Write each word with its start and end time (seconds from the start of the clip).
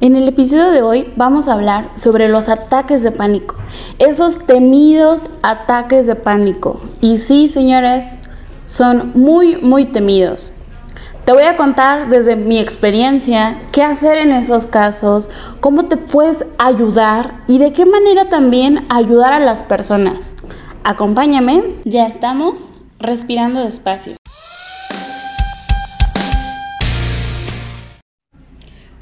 En 0.00 0.14
el 0.14 0.28
episodio 0.28 0.70
de 0.70 0.80
hoy 0.80 1.12
vamos 1.16 1.48
a 1.48 1.54
hablar 1.54 1.90
sobre 1.96 2.28
los 2.28 2.48
ataques 2.48 3.02
de 3.02 3.10
pánico, 3.10 3.56
esos 3.98 4.38
temidos 4.46 5.22
ataques 5.42 6.06
de 6.06 6.14
pánico. 6.14 6.78
Y 7.00 7.18
sí, 7.18 7.48
señores, 7.48 8.16
son 8.64 9.10
muy, 9.16 9.56
muy 9.56 9.86
temidos. 9.86 10.52
Te 11.24 11.32
voy 11.32 11.42
a 11.42 11.56
contar 11.56 12.08
desde 12.10 12.36
mi 12.36 12.60
experiencia 12.60 13.60
qué 13.72 13.82
hacer 13.82 14.18
en 14.18 14.30
esos 14.30 14.66
casos, 14.66 15.30
cómo 15.58 15.86
te 15.86 15.96
puedes 15.96 16.44
ayudar 16.58 17.34
y 17.48 17.58
de 17.58 17.72
qué 17.72 17.84
manera 17.84 18.28
también 18.28 18.86
ayudar 18.90 19.32
a 19.32 19.40
las 19.40 19.64
personas. 19.64 20.36
Acompáñame, 20.84 21.74
ya 21.84 22.06
estamos 22.06 22.70
respirando 23.00 23.64
despacio. 23.64 24.17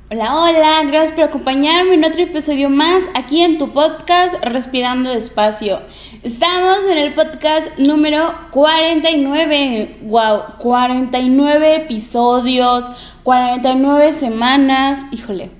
Hola, 0.08 0.36
hola, 0.40 0.84
gracias 0.84 1.10
por 1.10 1.24
acompañarme 1.24 1.94
en 1.94 2.04
otro 2.04 2.22
episodio 2.22 2.70
más 2.70 3.02
aquí 3.16 3.42
en 3.42 3.58
tu 3.58 3.72
podcast 3.72 4.36
Respirando 4.40 5.10
Despacio. 5.10 5.80
Estamos 6.22 6.78
en 6.88 6.96
el 6.96 7.12
podcast 7.12 7.76
número 7.76 8.32
49. 8.52 9.96
Wow, 10.02 10.58
49 10.60 11.74
episodios, 11.74 12.84
49 13.24 14.12
semanas. 14.12 15.00
Híjole, 15.10 15.50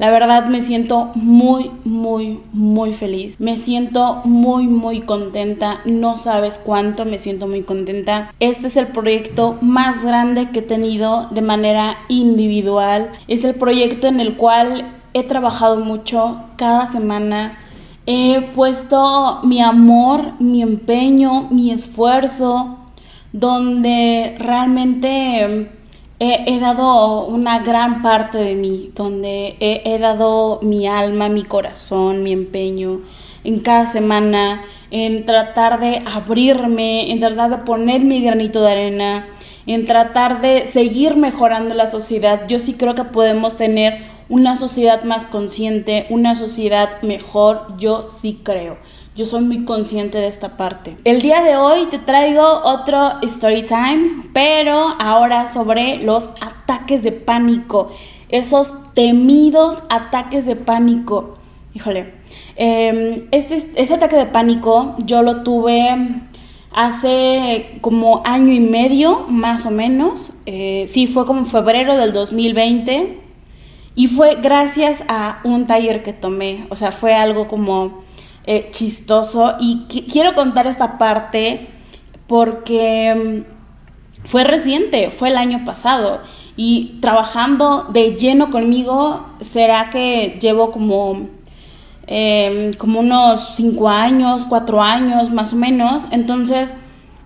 la 0.00 0.08
verdad 0.08 0.46
me 0.46 0.62
siento 0.62 1.10
muy, 1.14 1.70
muy, 1.84 2.40
muy 2.54 2.94
feliz. 2.94 3.38
Me 3.38 3.58
siento 3.58 4.22
muy, 4.24 4.66
muy 4.66 5.02
contenta. 5.02 5.82
No 5.84 6.16
sabes 6.16 6.56
cuánto 6.56 7.04
me 7.04 7.18
siento 7.18 7.46
muy 7.46 7.64
contenta. 7.64 8.32
Este 8.40 8.68
es 8.68 8.78
el 8.78 8.86
proyecto 8.86 9.58
más 9.60 10.02
grande 10.02 10.48
que 10.52 10.60
he 10.60 10.62
tenido 10.62 11.28
de 11.32 11.42
manera 11.42 11.98
individual. 12.08 13.12
Es 13.28 13.44
el 13.44 13.56
proyecto 13.56 14.06
en 14.06 14.20
el 14.20 14.38
cual 14.38 14.90
he 15.12 15.22
trabajado 15.24 15.76
mucho 15.76 16.44
cada 16.56 16.86
semana. 16.86 17.58
He 18.06 18.40
puesto 18.54 19.40
mi 19.42 19.60
amor, 19.60 20.32
mi 20.40 20.62
empeño, 20.62 21.48
mi 21.50 21.72
esfuerzo, 21.72 22.78
donde 23.34 24.34
realmente 24.38 25.72
he, 26.20 26.60
dado 26.60 27.24
una 27.24 27.60
gran 27.60 28.02
parte 28.02 28.38
de 28.38 28.54
mí, 28.54 28.90
donde 28.94 29.56
he, 29.58 29.98
dado 29.98 30.60
mi 30.62 30.86
alma, 30.86 31.30
mi 31.30 31.44
corazón, 31.44 32.22
mi 32.22 32.32
empeño 32.32 33.00
en 33.42 33.60
cada 33.60 33.86
semana, 33.86 34.62
en 34.90 35.24
tratar 35.24 35.80
de 35.80 36.02
abrirme, 36.14 37.10
en 37.10 37.20
tratar 37.20 37.50
de 37.50 37.58
poner 37.58 38.02
mi 38.02 38.20
granito 38.22 38.60
de 38.60 38.70
arena, 38.70 39.28
en 39.74 39.84
tratar 39.84 40.40
de 40.40 40.66
seguir 40.66 41.16
mejorando 41.16 41.74
la 41.74 41.86
sociedad. 41.86 42.48
Yo 42.48 42.58
sí 42.58 42.74
creo 42.74 42.96
que 42.96 43.04
podemos 43.04 43.56
tener 43.56 44.02
una 44.28 44.56
sociedad 44.56 45.04
más 45.04 45.26
consciente, 45.26 46.06
una 46.10 46.34
sociedad 46.34 47.02
mejor, 47.02 47.76
yo 47.78 48.08
sí 48.08 48.40
creo. 48.42 48.78
Yo 49.14 49.26
soy 49.26 49.42
muy 49.42 49.64
consciente 49.64 50.18
de 50.18 50.26
esta 50.26 50.56
parte. 50.56 50.96
El 51.04 51.20
día 51.20 51.42
de 51.42 51.56
hoy 51.56 51.86
te 51.86 51.98
traigo 51.98 52.42
otro 52.64 53.20
story 53.22 53.62
time, 53.62 54.24
pero 54.32 54.96
ahora 54.98 55.46
sobre 55.46 55.98
los 55.98 56.28
ataques 56.40 57.02
de 57.02 57.12
pánico, 57.12 57.92
esos 58.28 58.72
temidos 58.94 59.78
ataques 59.88 60.46
de 60.46 60.56
pánico. 60.56 61.38
Híjole, 61.74 62.14
em, 62.56 63.28
este, 63.30 63.70
este 63.76 63.94
ataque 63.94 64.16
de 64.16 64.26
pánico 64.26 64.96
yo 65.04 65.22
lo 65.22 65.42
tuve 65.42 66.24
hace 66.72 67.78
como 67.80 68.22
año 68.24 68.52
y 68.52 68.60
medio, 68.60 69.26
más 69.28 69.66
o 69.66 69.70
menos. 69.70 70.34
Eh, 70.46 70.84
sí, 70.88 71.06
fue 71.06 71.26
como 71.26 71.46
febrero 71.46 71.96
del 71.96 72.12
2020. 72.12 73.20
Y 73.94 74.06
fue 74.06 74.36
gracias 74.36 75.02
a 75.08 75.40
un 75.44 75.66
taller 75.66 76.02
que 76.02 76.12
tomé. 76.12 76.66
O 76.70 76.76
sea, 76.76 76.92
fue 76.92 77.14
algo 77.14 77.48
como 77.48 78.02
eh, 78.44 78.68
chistoso 78.70 79.56
y 79.60 79.86
quiero 80.10 80.34
contar 80.34 80.66
esta 80.66 80.96
parte 80.96 81.68
porque 82.26 83.44
mm, 83.44 84.26
fue 84.26 84.44
reciente, 84.44 85.10
fue 85.10 85.28
el 85.28 85.36
año 85.36 85.64
pasado 85.64 86.20
y 86.56 86.98
trabajando 87.00 87.84
de 87.90 88.16
lleno 88.16 88.50
conmigo, 88.50 89.26
será 89.40 89.90
que 89.90 90.38
llevo 90.40 90.70
como, 90.70 91.28
em, 92.10 92.74
como 92.74 93.00
unos 93.00 93.54
cinco 93.54 93.88
años, 93.88 94.44
cuatro 94.44 94.82
años 94.82 95.30
más 95.30 95.52
o 95.54 95.56
menos, 95.56 96.06
entonces 96.10 96.74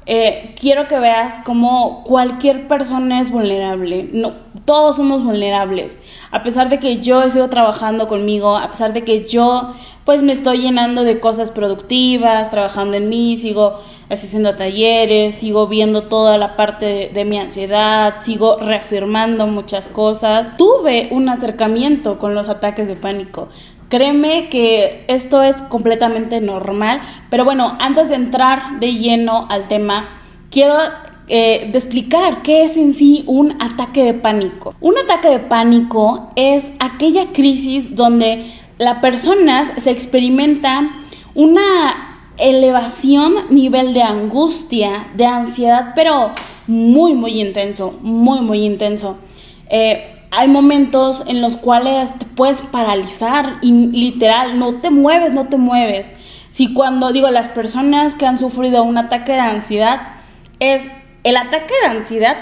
eh, 0.06 0.54
quiero 0.60 0.86
que 0.86 0.98
veas 0.98 1.42
como 1.46 2.04
cualquier 2.04 2.68
persona 2.68 3.20
es 3.22 3.30
vulnerable. 3.30 4.10
No, 4.12 4.34
todos 4.66 4.96
somos 4.96 5.24
vulnerables. 5.24 5.96
A 6.30 6.42
pesar 6.42 6.68
de 6.68 6.78
que 6.78 7.00
yo 7.00 7.22
he 7.22 7.30
sido 7.30 7.48
trabajando 7.48 8.06
conmigo, 8.06 8.56
a 8.56 8.70
pesar 8.70 8.92
de 8.92 9.02
que 9.02 9.26
yo 9.26 9.72
pues 10.04 10.22
me 10.22 10.32
estoy 10.32 10.58
llenando 10.58 11.02
de 11.04 11.18
cosas 11.18 11.50
productivas, 11.50 12.50
trabajando 12.50 12.98
en 12.98 13.08
mí, 13.08 13.38
sigo 13.38 13.80
haciendo 14.10 14.54
talleres, 14.54 15.36
sigo 15.36 15.66
viendo 15.66 16.02
toda 16.04 16.36
la 16.36 16.56
parte 16.56 17.10
de, 17.12 17.24
mi 17.24 17.38
ansiedad, 17.38 18.16
sigo 18.20 18.58
reafirmando 18.58 19.46
muchas 19.46 19.88
cosas. 19.88 20.58
Tuve 20.58 21.08
un 21.10 21.30
acercamiento 21.30 22.18
con 22.18 22.34
los 22.34 22.50
ataques 22.50 22.86
de 22.86 22.96
pánico. 22.96 23.48
Créeme 23.94 24.48
que 24.48 25.04
esto 25.06 25.40
es 25.40 25.54
completamente 25.54 26.40
normal, 26.40 27.00
pero 27.30 27.44
bueno, 27.44 27.76
antes 27.78 28.08
de 28.08 28.16
entrar 28.16 28.80
de 28.80 28.92
lleno 28.94 29.46
al 29.48 29.68
tema, 29.68 30.08
quiero 30.50 30.74
eh, 31.28 31.70
explicar 31.72 32.42
qué 32.42 32.64
es 32.64 32.76
en 32.76 32.92
sí 32.92 33.22
un 33.28 33.52
ataque 33.62 34.02
de 34.02 34.14
pánico. 34.14 34.74
Un 34.80 34.98
ataque 34.98 35.28
de 35.28 35.38
pánico 35.38 36.32
es 36.34 36.66
aquella 36.80 37.32
crisis 37.32 37.94
donde 37.94 38.52
la 38.78 39.00
persona 39.00 39.64
se 39.64 39.92
experimenta 39.92 40.90
una 41.36 42.32
elevación 42.36 43.32
nivel 43.50 43.94
de 43.94 44.02
angustia, 44.02 45.06
de 45.14 45.26
ansiedad, 45.26 45.92
pero 45.94 46.32
muy, 46.66 47.14
muy 47.14 47.40
intenso, 47.40 47.96
muy, 48.02 48.40
muy 48.40 48.64
intenso. 48.64 49.18
Eh, 49.70 50.13
hay 50.36 50.48
momentos 50.48 51.24
en 51.26 51.40
los 51.40 51.56
cuales 51.56 52.12
te 52.18 52.26
puedes 52.26 52.60
paralizar 52.60 53.58
y 53.62 53.70
literal, 53.72 54.58
no 54.58 54.76
te 54.76 54.90
mueves, 54.90 55.32
no 55.32 55.46
te 55.46 55.56
mueves. 55.56 56.12
Si 56.50 56.74
cuando 56.74 57.12
digo 57.12 57.30
las 57.30 57.48
personas 57.48 58.14
que 58.14 58.26
han 58.26 58.38
sufrido 58.38 58.82
un 58.82 58.98
ataque 58.98 59.32
de 59.32 59.40
ansiedad, 59.40 60.00
es 60.60 60.82
el 61.22 61.36
ataque 61.36 61.72
de 61.82 61.88
ansiedad, 61.88 62.36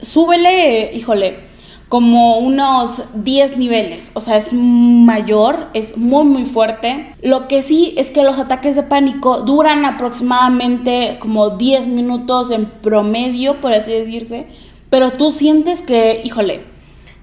súbele, 0.00 0.92
híjole, 0.94 1.48
como 1.88 2.36
unos 2.38 3.02
10 3.14 3.56
niveles, 3.56 4.10
o 4.12 4.20
sea, 4.20 4.36
es 4.36 4.52
mayor, 4.52 5.68
es 5.72 5.96
muy 5.96 6.24
muy 6.24 6.44
fuerte. 6.44 7.14
Lo 7.22 7.48
que 7.48 7.62
sí 7.62 7.94
es 7.96 8.08
que 8.08 8.22
los 8.22 8.38
ataques 8.38 8.76
de 8.76 8.82
pánico 8.82 9.40
duran 9.40 9.86
aproximadamente 9.86 11.16
como 11.18 11.50
10 11.50 11.86
minutos 11.86 12.50
en 12.50 12.66
promedio, 12.66 13.60
por 13.62 13.72
así 13.72 13.90
decirse, 13.90 14.46
pero 14.90 15.12
tú 15.12 15.32
sientes 15.32 15.80
que, 15.80 16.20
híjole, 16.24 16.77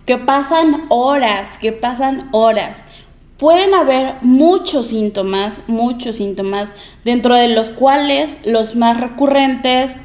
que 0.06 0.18
pasan 0.18 0.86
horas, 0.90 1.58
que 1.58 1.72
pasan 1.72 2.30
horas. 2.32 2.84
Pueden 3.38 3.74
haber 3.74 4.16
muchos 4.22 4.88
síntomas, 4.88 5.68
muchos 5.68 6.18
síntomas, 6.18 6.74
dentro 7.04 7.36
de 7.36 7.50
los 7.50 7.70
cuales 7.70 8.40
los 8.46 8.76
más 8.76 9.00
recurrentes, 9.00 9.96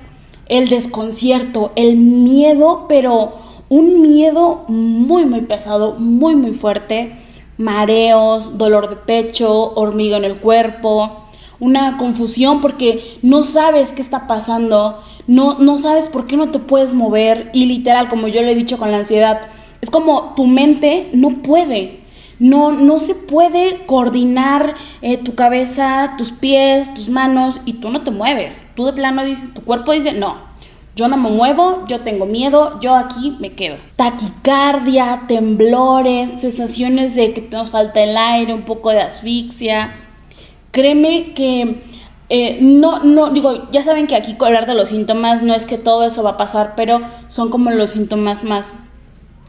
el 0.46 0.68
desconcierto, 0.68 1.70
el 1.76 1.96
miedo, 1.96 2.86
pero 2.88 3.38
un 3.68 4.02
miedo 4.02 4.64
muy, 4.66 5.26
muy 5.26 5.42
pesado, 5.42 5.94
muy, 5.96 6.34
muy 6.34 6.54
fuerte, 6.54 7.16
mareos, 7.56 8.58
dolor 8.58 8.90
de 8.90 8.96
pecho, 8.96 9.74
hormiga 9.74 10.16
en 10.16 10.24
el 10.24 10.40
cuerpo, 10.40 11.28
una 11.60 11.98
confusión 11.98 12.60
porque 12.60 13.18
no 13.22 13.44
sabes 13.44 13.92
qué 13.92 14.02
está 14.02 14.26
pasando, 14.26 15.00
no, 15.28 15.58
no 15.58 15.76
sabes 15.76 16.08
por 16.08 16.26
qué 16.26 16.36
no 16.36 16.50
te 16.50 16.58
puedes 16.58 16.94
mover 16.94 17.50
y 17.52 17.66
literal, 17.66 18.08
como 18.08 18.26
yo 18.26 18.42
le 18.42 18.52
he 18.52 18.56
dicho 18.56 18.78
con 18.78 18.90
la 18.90 18.98
ansiedad, 18.98 19.42
es 19.80 19.90
como 19.90 20.34
tu 20.36 20.46
mente 20.46 21.08
no 21.12 21.42
puede, 21.42 22.00
no, 22.38 22.72
no 22.72 22.98
se 22.98 23.14
puede 23.14 23.84
coordinar 23.86 24.74
eh, 25.02 25.18
tu 25.18 25.34
cabeza, 25.34 26.14
tus 26.16 26.32
pies, 26.32 26.92
tus 26.94 27.08
manos 27.08 27.60
y 27.66 27.74
tú 27.74 27.90
no 27.90 28.02
te 28.02 28.10
mueves. 28.10 28.66
Tú 28.74 28.86
de 28.86 28.94
plano 28.94 29.24
dices, 29.24 29.52
tu 29.52 29.62
cuerpo 29.62 29.92
dice, 29.92 30.12
no, 30.12 30.36
yo 30.96 31.08
no 31.08 31.16
me 31.16 31.30
muevo, 31.30 31.84
yo 31.86 32.00
tengo 32.00 32.26
miedo, 32.26 32.80
yo 32.80 32.94
aquí 32.94 33.36
me 33.40 33.52
quedo. 33.52 33.76
Taquicardia, 33.96 35.22
temblores, 35.28 36.40
sensaciones 36.40 37.14
de 37.14 37.32
que 37.32 37.42
nos 37.42 37.70
falta 37.70 38.02
el 38.02 38.16
aire, 38.16 38.54
un 38.54 38.64
poco 38.64 38.90
de 38.90 39.00
asfixia. 39.00 39.94
Créeme 40.72 41.32
que 41.34 41.82
eh, 42.28 42.58
no, 42.60 43.02
no, 43.02 43.30
digo, 43.30 43.70
ya 43.70 43.82
saben 43.82 44.06
que 44.06 44.16
aquí 44.16 44.36
hablar 44.40 44.66
de 44.66 44.74
los 44.74 44.90
síntomas 44.90 45.42
no 45.42 45.54
es 45.54 45.66
que 45.66 45.78
todo 45.78 46.04
eso 46.04 46.22
va 46.22 46.30
a 46.30 46.36
pasar, 46.36 46.74
pero 46.76 47.00
son 47.28 47.50
como 47.50 47.70
los 47.70 47.90
síntomas 47.90 48.44
más 48.44 48.74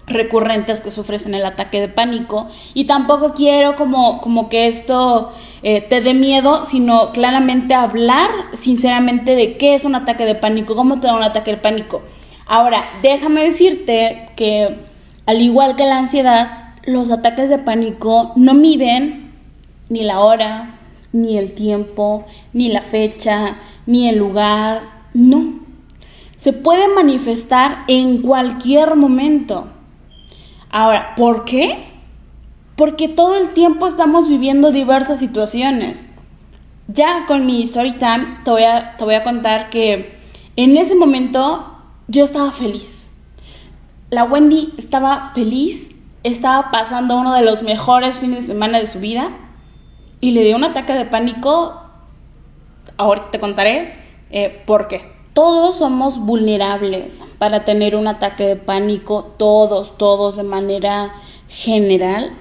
recurrentes 0.07 0.81
que 0.81 0.91
sufres 0.91 1.25
en 1.25 1.35
el 1.35 1.45
ataque 1.45 1.79
de 1.79 1.87
pánico 1.87 2.47
y 2.73 2.85
tampoco 2.85 3.33
quiero 3.33 3.75
como, 3.75 4.19
como 4.21 4.49
que 4.49 4.67
esto 4.67 5.31
eh, 5.63 5.81
te 5.81 6.01
dé 6.01 6.13
miedo, 6.13 6.65
sino 6.65 7.11
claramente 7.11 7.73
hablar 7.73 8.29
sinceramente 8.53 9.35
de 9.35 9.57
qué 9.57 9.75
es 9.75 9.85
un 9.85 9.95
ataque 9.95 10.25
de 10.25 10.35
pánico, 10.35 10.75
cómo 10.75 10.99
te 10.99 11.07
da 11.07 11.15
un 11.15 11.23
ataque 11.23 11.51
de 11.51 11.57
pánico. 11.57 12.01
Ahora, 12.45 12.83
déjame 13.01 13.43
decirte 13.43 14.29
que 14.35 14.79
al 15.25 15.41
igual 15.41 15.75
que 15.75 15.85
la 15.85 15.99
ansiedad, 15.99 16.73
los 16.85 17.11
ataques 17.11 17.49
de 17.49 17.59
pánico 17.59 18.33
no 18.35 18.53
miden 18.53 19.31
ni 19.89 20.03
la 20.03 20.19
hora, 20.19 20.75
ni 21.13 21.37
el 21.37 21.53
tiempo, 21.53 22.25
ni 22.53 22.69
la 22.69 22.81
fecha, 22.81 23.57
ni 23.85 24.09
el 24.09 24.17
lugar, 24.17 24.81
no. 25.13 25.59
Se 26.37 26.53
puede 26.53 26.87
manifestar 26.87 27.83
en 27.87 28.21
cualquier 28.21 28.95
momento. 28.95 29.67
Ahora, 30.71 31.15
¿por 31.15 31.43
qué? 31.43 31.85
Porque 32.77 33.09
todo 33.09 33.35
el 33.35 33.51
tiempo 33.51 33.87
estamos 33.87 34.29
viviendo 34.29 34.71
diversas 34.71 35.19
situaciones. 35.19 36.07
Ya 36.87 37.25
con 37.27 37.45
mi 37.45 37.61
story 37.63 37.93
te 37.93 38.51
voy 38.51 38.63
a, 38.63 38.95
te 38.97 39.03
voy 39.03 39.15
a 39.15 39.23
contar 39.23 39.69
que 39.69 40.17
en 40.55 40.77
ese 40.77 40.95
momento 40.95 41.77
yo 42.07 42.23
estaba 42.23 42.51
feliz. 42.51 43.09
La 44.09 44.23
Wendy 44.23 44.73
estaba 44.77 45.31
feliz, 45.33 45.89
estaba 46.23 46.71
pasando 46.71 47.17
uno 47.17 47.33
de 47.33 47.43
los 47.43 47.63
mejores 47.63 48.17
fines 48.19 48.47
de 48.47 48.53
semana 48.53 48.79
de 48.79 48.87
su 48.87 48.99
vida 48.99 49.29
y 50.21 50.31
le 50.31 50.43
dio 50.43 50.55
un 50.55 50.63
ataque 50.63 50.93
de 50.93 51.05
pánico. 51.05 51.81
Ahorita 52.97 53.31
te 53.31 53.39
contaré 53.39 53.95
eh, 54.29 54.63
por 54.65 54.87
qué. 54.87 55.20
Todos 55.33 55.77
somos 55.77 56.19
vulnerables 56.19 57.23
para 57.37 57.63
tener 57.63 57.95
un 57.95 58.07
ataque 58.07 58.45
de 58.45 58.55
pánico, 58.57 59.23
todos, 59.37 59.97
todos 59.97 60.35
de 60.35 60.43
manera 60.43 61.13
general. 61.47 62.31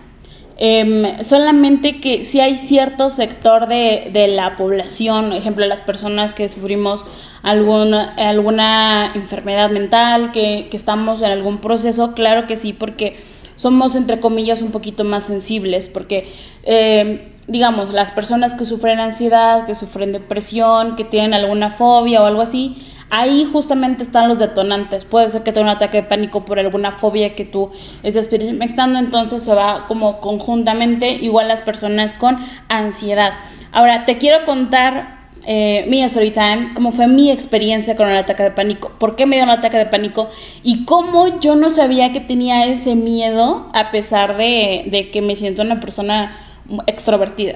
Em, 0.57 1.23
solamente 1.23 2.01
que 2.01 2.25
si 2.25 2.41
hay 2.41 2.57
cierto 2.57 3.09
sector 3.09 3.67
de, 3.67 4.11
de, 4.13 4.29
la 4.29 4.57
población, 4.57 5.29
por 5.29 5.37
ejemplo, 5.37 5.67
las 5.67 5.81
personas 5.81 6.35
que 6.35 6.49
sufrimos 6.49 7.07
alguna, 7.43 8.15
alguna 8.17 9.13
enfermedad 9.15 9.71
mental, 9.71 10.33
que, 10.33 10.69
que 10.71 10.77
estamos 10.77 11.23
en 11.23 11.31
algún 11.31 11.59
proceso, 11.59 12.13
claro 12.13 12.47
que 12.47 12.57
sí, 12.57 12.73
porque 12.73 13.17
somos, 13.61 13.95
entre 13.95 14.21
comillas, 14.21 14.63
un 14.63 14.71
poquito 14.71 15.05
más 15.05 15.25
sensibles, 15.25 15.87
porque, 15.87 16.27
eh, 16.63 17.30
digamos, 17.47 17.93
las 17.93 18.11
personas 18.13 18.55
que 18.55 18.65
sufren 18.65 19.01
ansiedad, 19.01 19.67
que 19.67 19.75
sufren 19.75 20.13
depresión, 20.13 20.97
que 20.97 21.05
tienen 21.05 21.35
alguna 21.35 21.71
fobia 21.71 22.23
o 22.23 22.27
algo 22.27 22.43
así, 22.43 22.77
ahí 23.11 23.49
justamente 23.53 24.03
están 24.03 24.29
los 24.29 24.39
detonantes. 24.39 25.05
Puede 25.05 25.29
ser 25.31 25.43
que 25.43 25.53
tenga 25.53 25.71
un 25.71 25.77
ataque 25.77 25.99
de 25.99 26.03
pánico 26.05 26.45
por 26.45 26.59
alguna 26.59 26.93
fobia 26.93 27.35
que 27.35 27.45
tú 27.45 27.71
estés 28.03 28.27
experimentando, 28.27 28.99
entonces 28.99 29.43
se 29.43 29.55
va 29.55 29.87
como 29.87 30.21
conjuntamente 30.21 31.11
igual 31.11 31.49
las 31.49 31.63
personas 31.63 32.15
con 32.15 32.39
ansiedad. 32.69 33.35
Ahora, 33.73 34.05
te 34.05 34.19
quiero 34.19 34.45
contar 34.45 35.21
eh, 35.47 35.87
mi 35.89 36.03
story 36.03 36.31
time, 36.31 36.71
cómo 36.75 36.93
fue 36.93 37.07
mi 37.07 37.31
experiencia 37.31 37.97
con 37.97 38.09
el 38.09 38.17
ataque 38.17 38.43
de 38.43 38.51
pánico, 38.51 38.93
por 38.99 39.17
qué 39.17 39.27
me 39.27 39.37
dio 39.37 39.45
un 39.45 39.51
ataque 39.51 39.79
de 39.79 39.87
pánico 39.87 40.29
y 40.63 40.85
cómo 40.85 41.41
yo 41.41 41.57
no 41.57 41.71
sabía 41.71 42.13
que 42.13 42.21
tenía 42.21 42.67
ese 42.67 42.95
miedo 42.95 43.71
a 43.73 43.91
pesar 43.91 44.37
de, 44.37 44.85
de 44.91 45.11
que 45.11 45.23
me 45.23 45.37
siento 45.37 45.63
una 45.63 45.81
persona 45.81 46.37
extrovertida. 46.87 47.55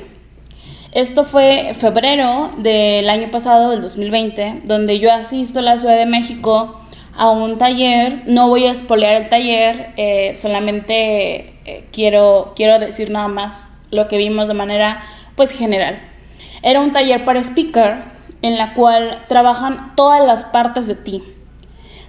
Esto 0.93 1.25
fue 1.25 1.75
febrero 1.75 2.51
del 2.59 3.11
año 3.11 3.31
pasado, 3.31 3.71
del 3.71 3.83
2020, 3.83 4.63
donde 4.65 5.01
yo 5.01 5.13
asisto 5.13 5.59
a 5.59 5.63
la 5.63 5.79
Ciudad 5.79 5.97
de 5.97 6.07
México 6.07 6.81
a 7.17 7.31
un 7.31 7.59
taller. 7.59 8.23
No 8.27 8.49
voy 8.49 8.67
a 8.67 8.73
espolear 8.73 9.21
el 9.21 9.29
taller, 9.29 9.93
eh, 9.97 10.37
solamente 10.37 11.55
eh, 11.65 11.85
quiero, 11.93 12.53
quiero 12.55 12.79
decir 12.79 13.11
nada 13.11 13.29
más 13.29 13.67
lo 13.91 14.07
que 14.09 14.19
vimos 14.19 14.49
de 14.49 14.55
manera 14.55 15.03
pues 15.37 15.51
general. 15.51 16.01
Era 16.63 16.81
un 16.81 16.93
taller 16.93 17.25
para 17.25 17.41
speaker 17.41 17.97
en 18.43 18.57
la 18.57 18.75
cual 18.75 19.25
trabajan 19.29 19.95
todas 19.97 20.25
las 20.25 20.45
partes 20.45 20.87
de 20.87 20.95
ti. 20.95 21.23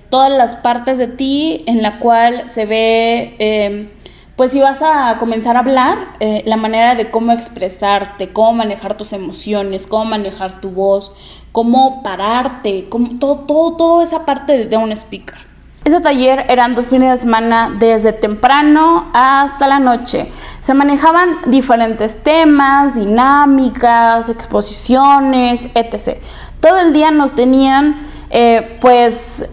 Todas 0.10 0.32
las 0.32 0.56
partes 0.56 0.98
de 0.98 1.08
ti 1.08 1.64
en 1.66 1.82
la 1.82 2.00
cual 2.00 2.50
se 2.50 2.66
ve, 2.66 3.36
eh, 3.40 3.90
pues 4.36 4.52
si 4.52 4.60
vas 4.60 4.82
a 4.82 5.18
comenzar 5.18 5.56
a 5.56 5.60
hablar, 5.60 5.98
eh, 6.20 6.44
la 6.46 6.58
manera 6.58 6.96
de 6.96 7.10
cómo 7.10 7.32
expresarte, 7.32 8.34
cómo 8.34 8.54
manejar 8.54 8.98
tus 8.98 9.14
emociones, 9.14 9.88
cómo 9.88 10.06
manejar 10.06 10.60
tu 10.60 10.70
voz, 10.70 11.14
cómo 11.52 12.04
pararte, 12.04 12.88
cómo, 12.90 13.18
todo, 13.18 13.40
todo, 13.40 13.78
toda 13.78 14.04
esa 14.04 14.26
parte 14.26 14.66
de 14.66 14.78
un 14.78 14.92
speaker. 14.92 15.38
Ese 15.86 16.02
taller 16.02 16.48
eran 16.50 16.74
dos 16.74 16.88
fines 16.88 17.12
de 17.12 17.18
semana 17.20 17.76
desde 17.80 18.12
temprano 18.12 19.12
hasta 19.14 19.68
la 19.68 19.80
noche. 19.80 20.32
Se 20.62 20.74
manejaban 20.74 21.38
diferentes 21.46 22.24
temas, 22.24 22.96
dinámicas, 22.96 24.28
exposiciones, 24.28 25.68
etc. 25.76 26.20
Todo 26.60 26.80
el 26.80 26.92
día 26.92 27.12
nos 27.12 27.34
tenían 27.34 28.08
eh, 28.32 28.80
pues 28.82 29.48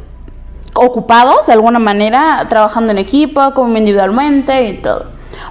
ocupados 0.74 1.46
de 1.46 1.52
alguna 1.52 1.78
manera, 1.78 2.46
trabajando 2.48 2.92
en 2.92 2.98
equipo, 2.98 3.52
como 3.54 3.76
individualmente 3.76 4.68
y 4.68 4.78
todo. 4.78 5.06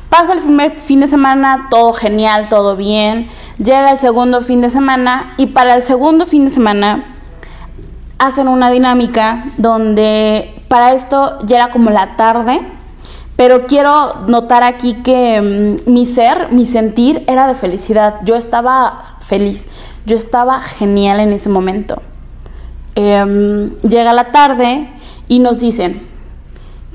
Pasa 0.09 0.33
el 0.33 0.39
primer 0.39 0.73
fin 0.73 0.99
de 0.99 1.07
semana, 1.07 1.67
todo 1.69 1.93
genial, 1.93 2.49
todo 2.49 2.75
bien. 2.75 3.29
Llega 3.57 3.91
el 3.91 3.97
segundo 3.97 4.41
fin 4.41 4.61
de 4.61 4.69
semana 4.69 5.33
y 5.37 5.47
para 5.47 5.75
el 5.75 5.83
segundo 5.83 6.25
fin 6.25 6.45
de 6.45 6.49
semana 6.49 7.15
hacen 8.19 8.47
una 8.47 8.69
dinámica 8.69 9.45
donde 9.57 10.63
para 10.67 10.93
esto 10.93 11.39
ya 11.43 11.57
era 11.57 11.71
como 11.71 11.89
la 11.89 12.15
tarde, 12.17 12.61
pero 13.35 13.65
quiero 13.65 14.13
notar 14.27 14.63
aquí 14.63 15.01
que 15.01 15.41
mm, 15.41 15.91
mi 15.91 16.05
ser, 16.05 16.51
mi 16.51 16.65
sentir 16.65 17.23
era 17.27 17.47
de 17.47 17.55
felicidad. 17.55 18.15
Yo 18.23 18.35
estaba 18.35 19.01
feliz, 19.21 19.67
yo 20.05 20.15
estaba 20.15 20.61
genial 20.61 21.19
en 21.19 21.31
ese 21.31 21.49
momento. 21.49 22.01
Em, 22.95 23.71
llega 23.81 24.13
la 24.13 24.31
tarde 24.31 24.89
y 25.31 25.39
nos 25.39 25.59
dicen, 25.59 26.05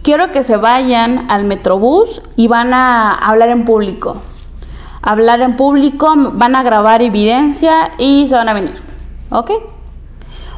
quiero 0.02 0.30
que 0.30 0.42
se 0.42 0.58
vayan 0.58 1.30
al 1.30 1.44
metrobús 1.44 2.20
y 2.36 2.48
van 2.48 2.74
a 2.74 3.14
hablar 3.14 3.48
en 3.48 3.64
público. 3.64 4.18
Hablar 5.00 5.40
en 5.40 5.56
público, 5.56 6.12
van 6.34 6.54
a 6.54 6.62
grabar 6.62 7.00
evidencia 7.00 7.92
y 7.96 8.26
se 8.28 8.34
van 8.34 8.50
a 8.50 8.52
venir. 8.52 8.74
¿Ok? 9.30 9.52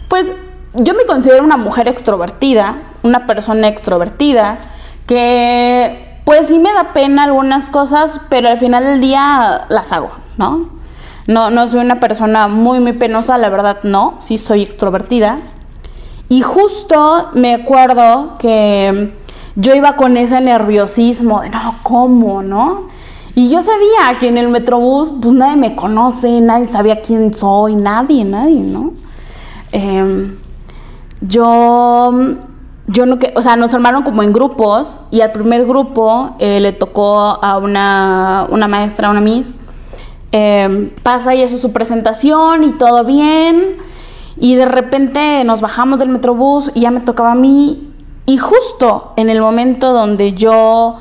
Pues 0.09 0.27
yo 0.75 0.93
me 0.95 1.07
considero 1.07 1.45
una 1.45 1.57
mujer 1.57 1.87
extrovertida, 1.87 2.83
una 3.05 3.29
persona 3.29 3.69
extrovertida, 3.69 4.59
que 5.07 6.21
pues 6.25 6.49
sí 6.49 6.59
me 6.59 6.73
da 6.73 6.93
pena 6.95 7.23
algunas 7.23 7.71
cosas, 7.71 8.21
pero 8.29 8.49
al 8.49 8.59
final 8.59 8.83
del 8.83 9.01
día 9.01 9.67
las 9.69 9.93
hago, 9.93 10.11
¿no? 10.37 10.69
No, 11.29 11.51
no 11.51 11.69
soy 11.69 11.79
una 11.79 12.01
persona 12.01 12.49
muy, 12.49 12.81
muy 12.81 12.95
penosa, 12.95 13.39
la 13.39 13.51
verdad 13.51 13.79
no, 13.85 14.17
sí 14.19 14.37
soy 14.37 14.63
extrovertida. 14.63 15.39
Y 16.29 16.43
justo 16.43 17.29
me 17.33 17.55
acuerdo 17.55 18.37
que 18.39 19.15
yo 19.57 19.75
iba 19.75 19.97
con 19.97 20.17
ese 20.17 20.41
nerviosismo 20.41 21.41
de, 21.41 21.51
no, 21.51 21.79
¿cómo, 21.83 22.43
no? 22.43 22.89
Y 23.35 23.51
yo 23.51 23.63
sabía 23.63 24.19
que 24.21 24.29
en 24.29 24.37
el 24.37 24.49
metrobús, 24.49 25.13
pues 25.23 25.33
nadie 25.33 25.57
me 25.57 25.77
conoce, 25.77 26.41
nadie 26.41 26.69
sabía 26.69 27.01
quién 27.01 27.33
soy, 27.33 27.77
nadie, 27.77 28.25
nadie, 28.25 28.61
¿no? 28.61 28.93
Eh, 29.73 30.37
yo, 31.21 32.13
yo 32.89 33.07
no 33.07 33.19
que, 33.19 33.33
o 33.35 33.43
sea, 33.43 33.57
nos 33.57 33.73
armaron 33.73 34.03
como 34.03 34.23
en 34.23 34.33
grupos 34.33 35.01
y 35.11 35.21
al 35.23 35.33
primer 35.33 35.67
grupo 35.67 36.37
eh, 36.39 36.61
le 36.61 36.73
tocó 36.73 37.19
a 37.19 37.59
una, 37.59 38.47
una 38.51 38.69
maestra, 38.69 39.11
una 39.11 39.21
miss, 39.21 39.55
eh, 40.33 40.93
pasa 41.03 41.35
y 41.35 41.43
hace 41.43 41.57
su 41.57 41.73
presentación 41.73 42.65
y 42.65 42.73
todo 42.73 43.05
bien 43.05 43.88
y 44.41 44.55
de 44.55 44.67
repente 44.67 45.43
nos 45.45 45.61
bajamos 45.61 45.99
del 45.99 46.09
metrobús 46.09 46.71
y 46.75 46.81
ya 46.81 46.91
me 46.91 47.01
tocaba 47.01 47.33
a 47.33 47.35
mí 47.35 47.93
y 48.27 48.37
justo 48.37 49.13
en 49.17 49.31
el 49.31 49.41
momento 49.41 49.93
donde 49.93 50.35
yo 50.35 50.99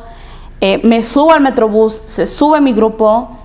eh, 0.62 0.80
me 0.84 1.04
subo 1.04 1.34
al 1.34 1.42
metrobús, 1.42 2.02
se 2.06 2.26
sube 2.28 2.62
mi 2.62 2.74
grupo, 2.74 3.38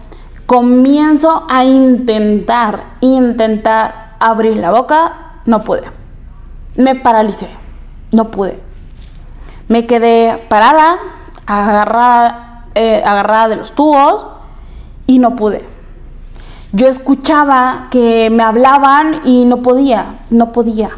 comienzo 0.46 1.44
a 1.48 1.64
intentar, 1.64 2.96
intentar 3.00 4.16
abrir 4.20 4.56
la 4.56 4.70
boca, 4.70 5.40
no 5.46 5.62
pude 5.62 6.02
me 6.76 6.94
paralicé, 6.94 7.50
no 8.12 8.30
pude. 8.30 8.60
Me 9.68 9.86
quedé 9.86 10.38
parada, 10.48 10.98
agarrada, 11.46 12.66
eh, 12.74 13.02
agarrada 13.04 13.48
de 13.48 13.56
los 13.56 13.72
tubos 13.72 14.28
y 15.06 15.18
no 15.18 15.36
pude. 15.36 15.66
Yo 16.72 16.88
escuchaba 16.88 17.88
que 17.90 18.30
me 18.30 18.42
hablaban 18.42 19.20
y 19.24 19.44
no 19.44 19.58
podía, 19.58 20.20
no 20.30 20.52
podía. 20.52 20.90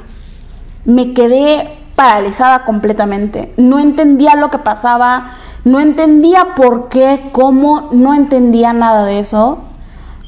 Me 0.85 1.12
quedé 1.14 1.78
paralizada 1.97 2.64
completamente. 2.64 3.52
No 3.57 3.81
entendía 3.81 4.37
lo 4.37 4.50
que 4.50 4.59
pasaba, 4.59 5.33
no 5.64 5.81
entendía 5.81 6.54
por 6.54 6.88
qué, 6.88 7.31
cómo, 7.33 7.88
no 7.90 8.14
entendía 8.14 8.73
nada 8.73 9.04
de 9.04 9.19
eso. 9.19 9.64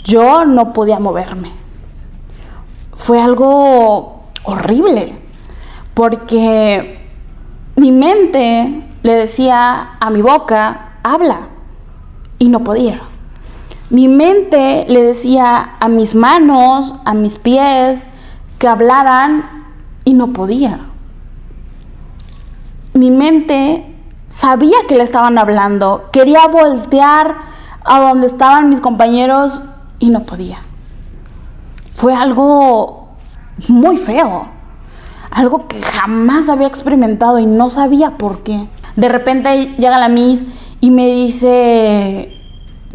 Yo 0.04 0.44
no 0.44 0.72
podía 0.72 0.98
moverme. 0.98 1.52
Fue 2.92 3.20
algo 3.20 4.24
horrible 4.42 5.16
porque 5.94 7.08
mi 7.76 7.92
mente 7.92 8.82
le 9.02 9.12
decía 9.12 9.96
a 10.00 10.10
mi 10.10 10.22
boca, 10.22 10.98
habla, 11.04 11.48
y 12.38 12.48
no 12.48 12.64
podía. 12.64 13.00
Mi 13.88 14.08
mente 14.08 14.84
le 14.88 15.02
decía 15.02 15.76
a 15.78 15.88
mis 15.88 16.14
manos, 16.14 16.94
a 17.04 17.14
mis 17.14 17.38
pies, 17.38 18.08
que 18.58 18.66
hablaran 18.66 19.66
y 20.04 20.14
no 20.14 20.32
podía. 20.32 20.80
Mi 22.94 23.10
mente 23.10 23.94
sabía 24.28 24.76
que 24.88 24.96
le 24.96 25.04
estaban 25.04 25.38
hablando, 25.38 26.08
quería 26.12 26.48
voltear 26.48 27.36
a 27.84 28.00
donde 28.00 28.26
estaban 28.26 28.70
mis 28.70 28.80
compañeros 28.80 29.62
y 29.98 30.10
no 30.10 30.24
podía. 30.24 30.58
Fue 31.92 32.14
algo 32.14 33.10
muy 33.68 33.96
feo, 33.96 34.48
algo 35.30 35.68
que 35.68 35.80
jamás 35.80 36.48
había 36.48 36.66
experimentado 36.66 37.38
y 37.38 37.46
no 37.46 37.70
sabía 37.70 38.18
por 38.18 38.42
qué. 38.42 38.68
De 38.96 39.08
repente 39.08 39.74
llega 39.76 39.98
la 39.98 40.08
Miss 40.08 40.44
y 40.80 40.90
me 40.90 41.06
dice, 41.06 42.35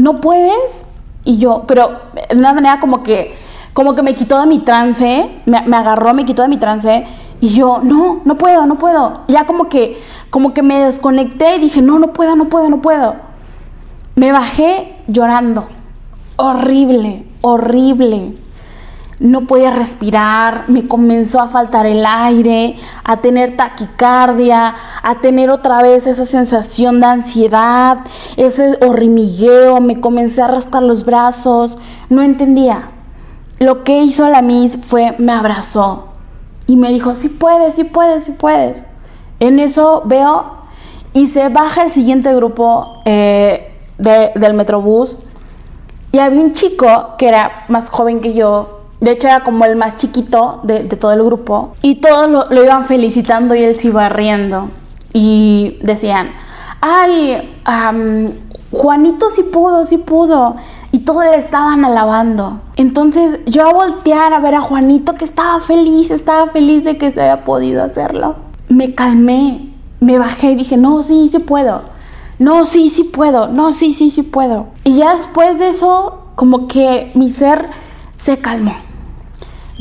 ¿no 0.02 0.20
puedes? 0.20 0.86
Y 1.24 1.38
yo, 1.38 1.66
pero 1.68 2.02
de 2.30 2.36
una 2.36 2.54
manera 2.54 2.80
como 2.80 3.04
que, 3.04 3.36
como 3.74 3.94
que 3.94 4.02
me 4.02 4.16
quitó 4.16 4.40
de 4.40 4.48
mi 4.48 4.60
trance, 4.60 5.30
me, 5.46 5.78
agarró, 5.78 6.14
me 6.14 6.26
quitó 6.26 6.42
de 6.42 6.48
mi 6.48 6.58
trance 6.58 7.06
y 7.40 7.50
yo, 7.50 7.80
no, 7.84 8.22
no 8.26 8.36
puedo, 8.38 8.66
no 8.66 8.80
puedo. 8.80 9.22
Ya 9.28 9.46
como 9.46 9.70
que, 9.70 10.02
como 10.32 10.54
que 10.54 10.64
me 10.64 10.80
desconecté 10.80 11.56
y 11.56 11.60
dije, 11.60 11.82
no, 11.82 12.00
no 12.00 12.14
puedo, 12.14 12.36
no 12.36 12.50
puedo, 12.50 12.70
no 12.70 12.82
puedo. 12.82 13.16
Me 14.16 14.32
bajé 14.32 14.96
llorando. 15.08 15.66
Horrible, 16.36 17.26
horrible. 17.42 18.36
No 19.22 19.46
podía 19.46 19.70
respirar, 19.70 20.66
me 20.68 20.88
comenzó 20.88 21.40
a 21.40 21.48
faltar 21.48 21.86
el 21.86 22.04
aire, 22.06 22.78
a 23.04 23.18
tener 23.18 23.56
taquicardia, 23.56 24.76
a 25.04 25.22
tener 25.22 25.52
otra 25.52 25.82
vez 25.84 26.08
esa 26.08 26.26
sensación 26.26 27.00
de 27.00 27.06
ansiedad, 27.06 28.00
ese 28.36 28.80
hormigueo, 28.82 29.80
me 29.80 30.02
comencé 30.02 30.42
a 30.42 30.46
arrastrar 30.46 30.84
los 30.84 31.06
brazos, 31.06 31.78
no 32.10 32.24
entendía. 32.24 32.90
Lo 33.60 33.84
que 33.84 34.02
hizo 34.02 34.28
la 34.28 34.42
Miss 34.42 34.80
fue 34.82 35.14
me 35.20 35.34
abrazó, 35.34 36.12
y 36.66 36.76
me 36.76 36.90
dijo, 36.90 37.16
sí 37.16 37.30
puedes, 37.30 37.76
sí 37.76 37.84
puedes, 37.84 38.24
sí 38.24 38.32
puedes. 38.32 38.88
En 39.40 39.60
eso 39.60 40.04
veo 40.06 40.62
y 41.14 41.28
se 41.28 41.50
baja 41.50 41.84
el 41.84 41.92
siguiente 41.92 42.34
grupo 42.34 43.02
eh, 43.06 43.78
del 43.98 44.54
Metrobús 44.54 45.20
y 46.12 46.20
había 46.20 46.42
un 46.42 46.54
chico 46.54 47.16
que 47.18 47.28
era 47.28 47.66
más 47.68 47.90
joven 47.90 48.22
que 48.22 48.34
yo, 48.34 48.81
de 49.02 49.12
hecho 49.12 49.28
era 49.28 49.44
como 49.44 49.66
el 49.66 49.76
más 49.76 49.98
chiquito 49.98 50.62
de, 50.64 50.84
todo 50.84 51.12
el 51.12 51.24
grupo 51.24 51.76
y 51.82 51.96
todos 51.96 52.30
lo, 52.30 52.64
iban 52.64 52.86
felicitando 52.86 53.56
y 53.56 53.64
él 53.64 53.80
se 53.80 53.88
iba 53.88 54.08
riendo 54.10 54.70
y 55.12 55.80
decían, 55.82 56.30
ay, 56.80 57.58
Juanito 58.72 59.32
sí 59.36 59.44
pudo, 59.44 59.84
sí 59.86 59.98
pudo 59.98 60.56
y 60.92 61.00
todos 61.00 61.26
le 61.26 61.38
estaban 61.38 61.84
alabando. 61.84 62.62
Entonces 62.76 63.40
yo 63.46 63.68
a 63.68 63.74
voltear 63.74 64.34
a 64.34 64.40
ver 64.40 64.56
a 64.56 64.62
Juanito 64.62 65.16
que 65.16 65.26
estaba 65.26 65.60
feliz, 65.60 66.12
estaba 66.12 66.52
feliz 66.52 66.84
de 66.84 66.98
que 66.98 67.12
se 67.12 67.22
había 67.22 67.44
podido 67.44 67.84
hacerlo. 67.84 68.36
Me 68.70 68.94
calmé, 68.94 69.74
me 70.00 70.20
bajé 70.20 70.52
y 70.52 70.56
dije, 70.56 70.78
no, 70.78 71.02
sí, 71.02 71.28
sí 71.28 71.40
puedo. 71.40 71.82
No, 72.38 72.66
sí, 72.66 72.90
sí 72.90 73.04
puedo. 73.04 73.48
No, 73.48 73.74
sí, 73.74 73.94
sí, 73.94 74.12
sí 74.12 74.24
puedo. 74.24 74.68
Y 74.84 74.98
ya 74.98 75.16
después 75.16 75.60
de 75.60 75.70
eso, 75.70 76.26
como 76.36 76.68
que 76.68 77.12
mi 77.16 77.30
ser 77.30 77.70
se 78.16 78.38
calmó. 78.38 78.91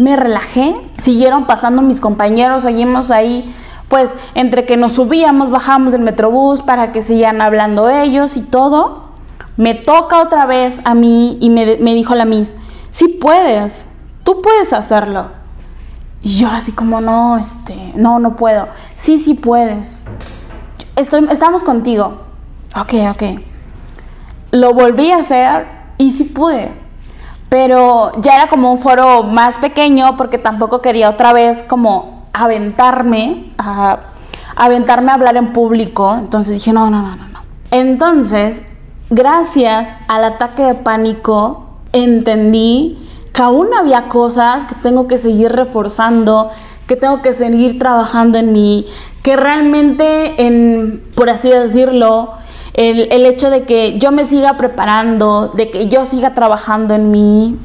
Me 0.00 0.16
relajé, 0.16 0.74
siguieron 1.02 1.46
pasando 1.46 1.82
mis 1.82 2.00
compañeros, 2.00 2.62
seguimos 2.62 3.10
ahí, 3.10 3.54
pues 3.88 4.12
entre 4.34 4.64
que 4.64 4.76
nos 4.76 4.92
subíamos, 4.92 5.50
bajamos 5.50 5.92
del 5.92 6.00
metrobús 6.00 6.62
para 6.62 6.90
que 6.90 7.02
sigan 7.02 7.40
hablando 7.42 7.88
ellos 7.90 8.36
y 8.36 8.42
todo 8.42 9.10
me 9.60 9.74
toca 9.74 10.22
otra 10.22 10.46
vez 10.46 10.80
a 10.84 10.94
mí 10.94 11.36
y 11.38 11.50
me, 11.50 11.94
dijo 11.94 12.14
la 12.14 12.24
Miss, 12.24 12.56
sí 12.90 13.08
puedes, 13.08 13.86
tú 14.24 14.40
puedes 14.40 14.72
hacerlo. 14.72 15.32
Y 16.22 16.38
yo 16.38 16.48
así 16.48 16.72
como, 16.72 17.02
no, 17.02 17.36
este, 17.36 17.92
no, 17.94 18.18
no 18.20 18.36
puedo. 18.36 18.68
Sí, 19.02 19.18
sí 19.18 19.34
puedes. 19.34 20.06
Estamos 20.96 21.62
contigo. 21.62 22.22
Ok, 22.74 22.94
ok. 23.10 23.22
Lo 24.52 24.72
volví 24.72 25.12
a 25.12 25.18
hacer 25.18 25.66
y 25.98 26.12
sí 26.12 26.24
pude. 26.24 26.72
Pero 27.50 28.12
ya 28.22 28.36
era 28.36 28.48
como 28.48 28.72
un 28.72 28.78
foro 28.78 29.24
más 29.24 29.58
pequeño 29.58 30.16
porque 30.16 30.38
tampoco 30.38 30.80
quería 30.80 31.10
otra 31.10 31.34
vez 31.34 31.62
como 31.64 32.24
aventarme 32.32 33.52
a, 33.58 33.98
aventarme 34.56 35.10
a 35.10 35.14
hablar 35.14 35.36
en 35.36 35.52
público. 35.52 36.16
Entonces 36.18 36.54
dije, 36.54 36.72
no, 36.72 36.88
no, 36.88 37.02
no, 37.02 37.16
no, 37.16 37.28
no. 37.28 37.40
Entonces 37.70 38.64
gracias 39.10 39.94
al 40.08 40.24
ataque 40.24 40.62
de 40.62 40.74
pánico 40.74 41.66
entendí 41.92 42.98
que 43.32 43.42
aún 43.42 43.68
había 43.76 44.08
cosas 44.08 44.64
que 44.64 44.74
tengo 44.76 45.08
que 45.08 45.18
seguir 45.18 45.52
reforzando, 45.52 46.50
que 46.86 46.96
tengo 46.96 47.22
que 47.22 47.34
seguir 47.34 47.78
trabajando 47.78 48.38
en 48.38 48.52
mí, 48.52 48.86
que 49.22 49.36
realmente, 49.36 50.46
en, 50.46 51.02
por 51.14 51.30
así 51.30 51.48
decirlo, 51.50 52.34
el, 52.74 53.12
el 53.12 53.26
hecho 53.26 53.50
de 53.50 53.62
que 53.62 53.98
yo 53.98 54.12
me 54.12 54.24
siga 54.24 54.56
preparando, 54.56 55.48
de 55.48 55.70
que 55.70 55.88
yo 55.88 56.04
siga 56.04 56.34
trabajando 56.34 56.94
en 56.94 57.10
mí, 57.10 57.58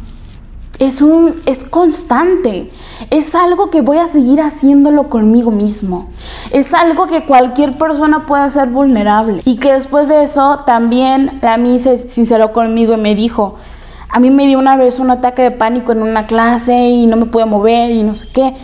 es 0.80 1.02
un 1.02 1.42
es 1.46 1.60
constante. 1.60 2.72
Es 3.10 3.36
algo 3.36 3.70
que 3.70 3.82
voy 3.82 3.98
a 3.98 4.08
seguir 4.08 4.42
haciéndolo 4.42 5.10
conmigo 5.10 5.52
mismo. 5.52 6.10
Es 6.52 6.74
algo 6.74 7.08
que 7.08 7.26
cualquier 7.26 7.78
persona 7.78 8.26
puede 8.26 8.50
ser 8.52 8.70
vulnerable. 8.70 9.42
Y 9.46 9.58
que 9.58 9.74
después 9.74 10.08
de 10.08 10.24
eso 10.24 10.64
también 10.66 11.40
a 11.42 11.58
mí 11.58 11.80
se 11.80 11.98
sinceró 11.98 12.52
conmigo 12.54 12.94
y 12.94 12.98
me 12.98 13.16
dijo, 13.16 13.56
a 14.10 14.20
mí 14.20 14.30
me 14.30 14.48
dio 14.48 14.60
una 14.60 14.78
vez 14.78 15.00
un 15.00 15.12
ataque 15.12 15.44
de 15.44 15.52
pánico 15.52 15.92
en 15.92 16.02
una 16.02 16.28
clase 16.28 16.90
y 16.90 17.08
no 17.08 17.18
me 17.18 17.26
pude 17.26 17.46
mover 17.46 17.92
y 17.92 18.04
no 18.04 18.16
sé 18.16 18.28
qué. 18.34 18.56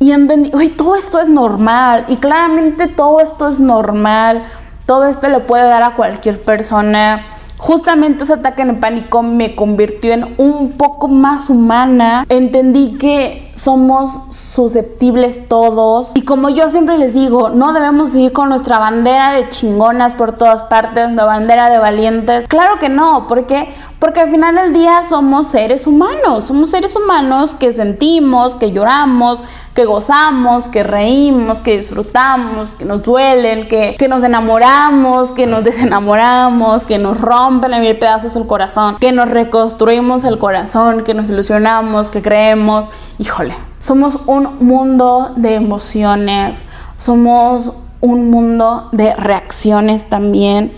Y 0.00 0.12
entendí, 0.12 0.50
todo 0.76 0.94
esto 0.94 1.20
es 1.20 1.28
normal. 1.28 2.04
Y 2.08 2.16
claramente 2.16 2.86
todo 2.86 3.20
esto 3.20 3.48
es 3.48 3.58
normal. 3.58 4.44
Todo 4.88 5.04
esto 5.04 5.28
le 5.28 5.40
puede 5.40 5.64
dar 5.64 5.82
a 5.82 5.96
cualquier 5.96 6.40
persona 6.40 7.22
Justamente 7.58 8.22
ese 8.22 8.34
ataque 8.34 8.62
en 8.62 8.78
pánico 8.78 9.22
me 9.22 9.56
convirtió 9.56 10.12
en 10.12 10.34
un 10.38 10.72
poco 10.72 11.08
más 11.08 11.50
humana. 11.50 12.24
Entendí 12.28 12.96
que 12.98 13.47
somos 13.58 14.12
susceptibles 14.32 15.48
todos. 15.48 16.12
Y 16.14 16.22
como 16.22 16.48
yo 16.48 16.68
siempre 16.68 16.98
les 16.98 17.14
digo, 17.14 17.50
no 17.50 17.72
debemos 17.72 18.10
seguir 18.10 18.32
con 18.32 18.48
nuestra 18.48 18.78
bandera 18.78 19.32
de 19.32 19.48
chingonas 19.48 20.14
por 20.14 20.32
todas 20.32 20.62
partes, 20.64 21.10
la 21.12 21.24
bandera 21.24 21.70
de 21.70 21.78
valientes. 21.78 22.46
Claro 22.48 22.78
que 22.78 22.88
no, 22.88 23.26
porque 23.28 23.68
porque 23.98 24.20
al 24.20 24.30
final 24.30 24.54
del 24.54 24.72
día 24.72 25.02
somos 25.04 25.48
seres 25.48 25.86
humanos, 25.88 26.44
somos 26.44 26.70
seres 26.70 26.94
humanos 26.94 27.56
que 27.56 27.72
sentimos, 27.72 28.54
que 28.54 28.70
lloramos, 28.70 29.42
que 29.74 29.86
gozamos, 29.86 30.68
que 30.68 30.84
reímos, 30.84 31.58
que 31.58 31.78
disfrutamos, 31.78 32.74
que 32.74 32.84
nos 32.84 33.02
duelen, 33.02 33.66
que, 33.66 33.96
nos 34.08 34.22
enamoramos, 34.22 35.30
que 35.30 35.48
nos 35.48 35.64
desenamoramos, 35.64 36.84
que 36.84 36.98
nos 36.98 37.20
rompen 37.20 37.74
en 37.74 37.80
mil 37.80 37.98
pedazos 37.98 38.36
el 38.36 38.46
corazón, 38.46 38.98
que 39.00 39.10
nos 39.10 39.28
reconstruimos 39.28 40.22
el 40.22 40.38
corazón, 40.38 41.02
que 41.02 41.14
nos 41.14 41.28
ilusionamos, 41.28 42.10
que 42.10 42.22
creemos. 42.22 42.88
Híjole, 43.18 43.54
somos 43.80 44.18
un 44.26 44.64
mundo 44.66 45.32
de 45.36 45.56
emociones, 45.56 46.62
somos 46.98 47.72
un 48.00 48.30
mundo 48.30 48.88
de 48.92 49.14
reacciones 49.14 50.08
también. 50.08 50.72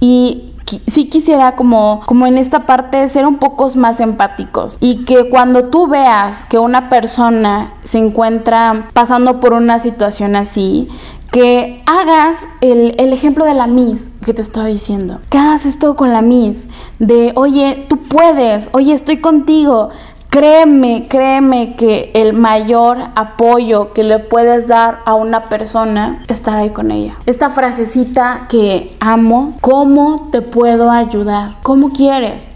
Y 0.00 0.52
sí 0.86 1.08
quisiera 1.08 1.56
como, 1.56 2.02
como 2.06 2.26
en 2.26 2.38
esta 2.38 2.66
parte 2.66 3.08
ser 3.08 3.26
un 3.26 3.38
poco 3.38 3.68
más 3.76 4.00
empáticos 4.00 4.76
y 4.80 5.04
que 5.04 5.28
cuando 5.28 5.66
tú 5.66 5.86
veas 5.86 6.44
que 6.44 6.58
una 6.58 6.88
persona 6.88 7.74
se 7.84 7.98
encuentra 7.98 8.88
pasando 8.92 9.40
por 9.40 9.52
una 9.52 9.78
situación 9.78 10.36
así, 10.36 10.88
que 11.30 11.82
hagas 11.86 12.46
el, 12.60 12.94
el, 12.98 13.12
ejemplo 13.12 13.44
de 13.44 13.54
la 13.54 13.66
Miss 13.66 14.08
que 14.24 14.32
te 14.32 14.42
estaba 14.42 14.66
diciendo. 14.66 15.20
Que 15.28 15.38
hagas 15.38 15.66
esto 15.66 15.96
con 15.96 16.12
la 16.12 16.22
Miss. 16.22 16.66
De, 16.98 17.32
oye, 17.36 17.84
tú 17.88 17.98
puedes, 17.98 18.70
oye, 18.72 18.92
estoy 18.92 19.18
contigo, 19.18 19.90
Créeme, 20.30 21.06
créeme 21.08 21.76
que 21.76 22.10
el 22.14 22.32
mayor 22.32 22.98
apoyo 23.14 23.92
que 23.92 24.04
le 24.04 24.18
puedes 24.18 24.68
dar 24.68 25.00
a 25.06 25.14
una 25.14 25.44
persona 25.44 26.22
es 26.28 26.38
estar 26.38 26.58
ahí 26.58 26.70
con 26.70 26.90
ella. 26.90 27.16
Esta 27.26 27.48
frasecita 27.50 28.46
que 28.48 28.94
amo, 29.00 29.56
¿cómo 29.60 30.28
te 30.32 30.42
puedo 30.42 30.90
ayudar? 30.90 31.56
¿Cómo 31.62 31.90
quieres? 31.92 32.52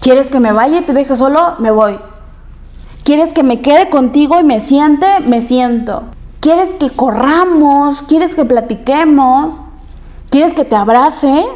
¿Quieres 0.00 0.28
que 0.28 0.40
me 0.40 0.52
vaya 0.52 0.80
y 0.80 0.82
te 0.84 0.94
deje 0.94 1.14
solo? 1.16 1.54
Me 1.58 1.70
voy. 1.70 1.98
¿Quieres 3.04 3.32
que 3.32 3.42
me 3.42 3.60
quede 3.60 3.88
contigo 3.88 4.40
y 4.40 4.44
me 4.44 4.60
siente? 4.60 5.06
Me 5.26 5.42
siento. 5.42 6.04
¿Quieres 6.40 6.70
que 6.80 6.90
corramos? 6.90 8.02
¿Quieres 8.02 8.34
que 8.34 8.44
platiquemos? 8.44 9.60
¿Quieres 10.30 10.54
que 10.54 10.64
te 10.64 10.74
abrace? 10.76 11.46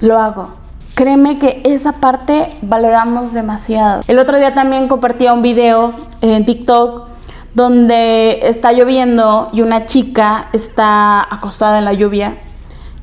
Lo 0.00 0.18
hago. 0.18 0.57
Créeme 0.98 1.38
que 1.38 1.60
esa 1.62 1.92
parte 2.00 2.48
valoramos 2.60 3.32
demasiado. 3.32 4.02
El 4.08 4.18
otro 4.18 4.36
día 4.36 4.52
también 4.52 4.88
compartía 4.88 5.32
un 5.32 5.42
video 5.42 5.92
en 6.22 6.44
TikTok 6.44 7.06
donde 7.54 8.40
está 8.42 8.72
lloviendo 8.72 9.48
y 9.52 9.60
una 9.60 9.86
chica 9.86 10.48
está 10.52 11.20
acostada 11.32 11.78
en 11.78 11.84
la 11.84 11.92
lluvia. 11.92 12.34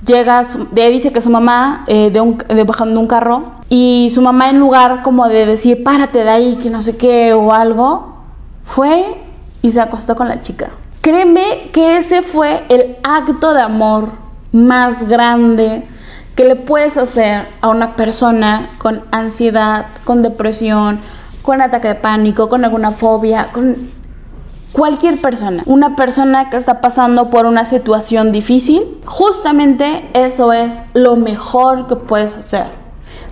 Llega, 0.05 0.41
dice 0.73 1.13
que 1.13 1.21
su 1.21 1.29
mamá 1.29 1.85
eh, 1.87 2.11
de 2.11 2.63
bajando 2.65 2.99
un 2.99 3.07
carro 3.07 3.51
y 3.69 4.11
su 4.13 4.21
mamá 4.21 4.49
en 4.49 4.59
lugar 4.59 5.01
como 5.01 5.29
de 5.29 5.45
decir 5.45 5.81
párate 5.81 6.25
de 6.25 6.29
ahí 6.29 6.55
que 6.57 6.69
no 6.69 6.81
sé 6.81 6.97
qué 6.97 7.31
o 7.31 7.53
algo, 7.53 8.17
fue 8.65 9.05
y 9.61 9.71
se 9.71 9.79
acostó 9.79 10.17
con 10.17 10.27
la 10.27 10.41
chica. 10.41 10.71
Créeme 10.99 11.69
que 11.71 11.95
ese 11.95 12.23
fue 12.23 12.65
el 12.67 12.97
acto 13.05 13.53
de 13.53 13.61
amor 13.61 14.09
más 14.51 15.07
grande 15.07 15.87
que 16.35 16.45
le 16.45 16.55
puedes 16.55 16.97
hacer 16.97 17.47
a 17.61 17.69
una 17.69 17.95
persona 17.95 18.69
con 18.77 19.03
ansiedad, 19.11 19.85
con 20.03 20.21
depresión, 20.21 20.99
con 21.41 21.61
ataque 21.61 21.89
de 21.89 21.95
pánico, 21.95 22.49
con 22.49 22.65
alguna 22.65 22.91
fobia, 22.91 23.49
con 23.53 23.89
cualquier 24.73 25.21
persona, 25.21 25.63
una 25.65 25.95
persona 25.95 26.49
que 26.49 26.57
está 26.57 26.81
pasando 26.81 27.29
por 27.29 27.45
una 27.45 27.63
situación 27.63 28.33
difícil, 28.33 28.99
justamente 29.05 30.09
eso 30.13 30.51
es 30.51 30.81
lo 30.93 31.15
mejor 31.15 31.87
que 31.87 31.95
puedes 31.95 32.33
hacer. 32.33 32.65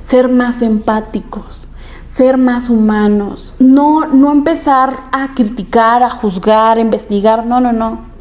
Ser 0.07 0.29
más 0.29 0.61
empáticos, 0.61 1.67
ser 2.07 2.37
más 2.37 2.69
humanos, 2.69 3.53
no 3.59 4.05
no 4.05 4.31
empezar 4.31 5.01
a 5.11 5.33
criticar, 5.33 6.03
a 6.03 6.09
juzgar, 6.09 6.77
a 6.77 6.81
investigar, 6.81 7.45
no, 7.45 7.59
no, 7.59 7.73
no. 7.73 8.12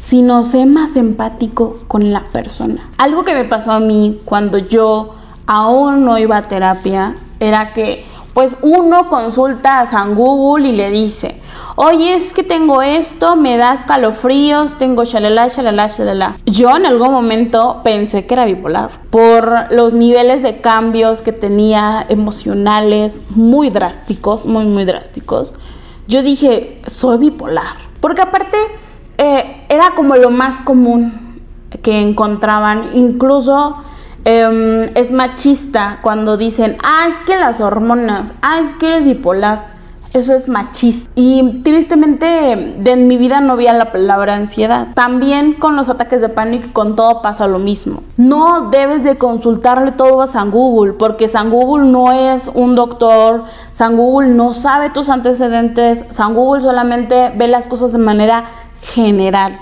Sino 0.00 0.44
ser 0.44 0.66
más 0.66 0.96
empático 0.96 1.78
con 1.86 2.12
la 2.12 2.22
persona. 2.32 2.88
Algo 2.98 3.24
que 3.24 3.34
me 3.34 3.44
pasó 3.44 3.72
a 3.72 3.80
mí 3.80 4.20
cuando 4.24 4.58
yo 4.58 5.14
aún 5.46 6.04
no 6.04 6.18
iba 6.18 6.36
a 6.36 6.48
terapia 6.48 7.16
era 7.38 7.72
que 7.72 8.04
pues 8.34 8.56
uno 8.62 9.08
consulta 9.08 9.80
a 9.80 9.86
San 9.86 10.14
Google 10.14 10.68
y 10.68 10.72
le 10.72 10.90
dice, 10.90 11.40
oye, 11.76 12.14
es 12.14 12.32
que 12.32 12.42
tengo 12.42 12.82
esto, 12.82 13.36
me 13.36 13.56
da 13.56 13.74
escalofríos, 13.74 14.78
tengo 14.78 15.04
shalala, 15.04 15.48
shalala, 15.48 15.88
shalala. 15.88 16.36
Yo 16.46 16.74
en 16.76 16.86
algún 16.86 17.12
momento 17.12 17.80
pensé 17.82 18.26
que 18.26 18.34
era 18.34 18.44
bipolar 18.44 18.90
por 19.10 19.72
los 19.72 19.92
niveles 19.92 20.42
de 20.42 20.60
cambios 20.60 21.22
que 21.22 21.32
tenía 21.32 22.06
emocionales 22.08 23.20
muy 23.30 23.70
drásticos, 23.70 24.46
muy, 24.46 24.64
muy 24.64 24.84
drásticos. 24.84 25.56
Yo 26.06 26.22
dije, 26.22 26.80
soy 26.86 27.18
bipolar. 27.18 27.76
Porque 28.00 28.22
aparte 28.22 28.56
eh, 29.20 29.66
era 29.68 29.92
como 29.94 30.16
lo 30.16 30.30
más 30.30 30.60
común 30.60 31.40
que 31.82 32.00
encontraban, 32.00 32.90
incluso 32.94 33.76
Em, 34.24 34.82
es 34.96 35.10
machista 35.10 36.00
cuando 36.02 36.36
dicen, 36.36 36.76
ah, 36.84 37.06
es 37.08 37.20
que 37.22 37.36
las 37.36 37.60
hormonas, 37.60 38.34
ah, 38.42 38.60
es 38.60 38.74
que 38.74 38.88
eres 38.88 39.06
bipolar. 39.06 39.80
Eso 40.12 40.34
es 40.34 40.48
machista. 40.48 41.08
Y 41.14 41.62
tristemente 41.62 42.52
en 42.52 43.06
mi 43.06 43.16
vida 43.16 43.40
no 43.40 43.52
había 43.52 43.72
la 43.72 43.92
palabra 43.92 44.34
ansiedad. 44.34 44.88
También 44.94 45.54
con 45.54 45.76
los 45.76 45.88
ataques 45.88 46.20
de 46.20 46.28
pánico, 46.28 46.70
con 46.72 46.96
todo 46.96 47.22
pasa 47.22 47.46
lo 47.46 47.60
mismo. 47.60 48.02
No 48.16 48.70
debes 48.70 49.04
de 49.04 49.18
consultarle 49.18 49.92
todo 49.92 50.20
a 50.20 50.26
San 50.26 50.50
Google, 50.50 50.94
porque 50.94 51.28
San 51.28 51.50
Google 51.50 51.86
no 51.86 52.10
es 52.10 52.50
un 52.52 52.74
doctor, 52.74 53.44
San 53.72 53.96
Google 53.96 54.30
no 54.30 54.52
sabe 54.52 54.90
tus 54.90 55.08
antecedentes, 55.08 56.04
San 56.10 56.34
Google 56.34 56.60
solamente 56.60 57.32
ve 57.36 57.46
las 57.46 57.68
cosas 57.68 57.92
de 57.92 57.98
manera 57.98 58.46
general 58.82 59.54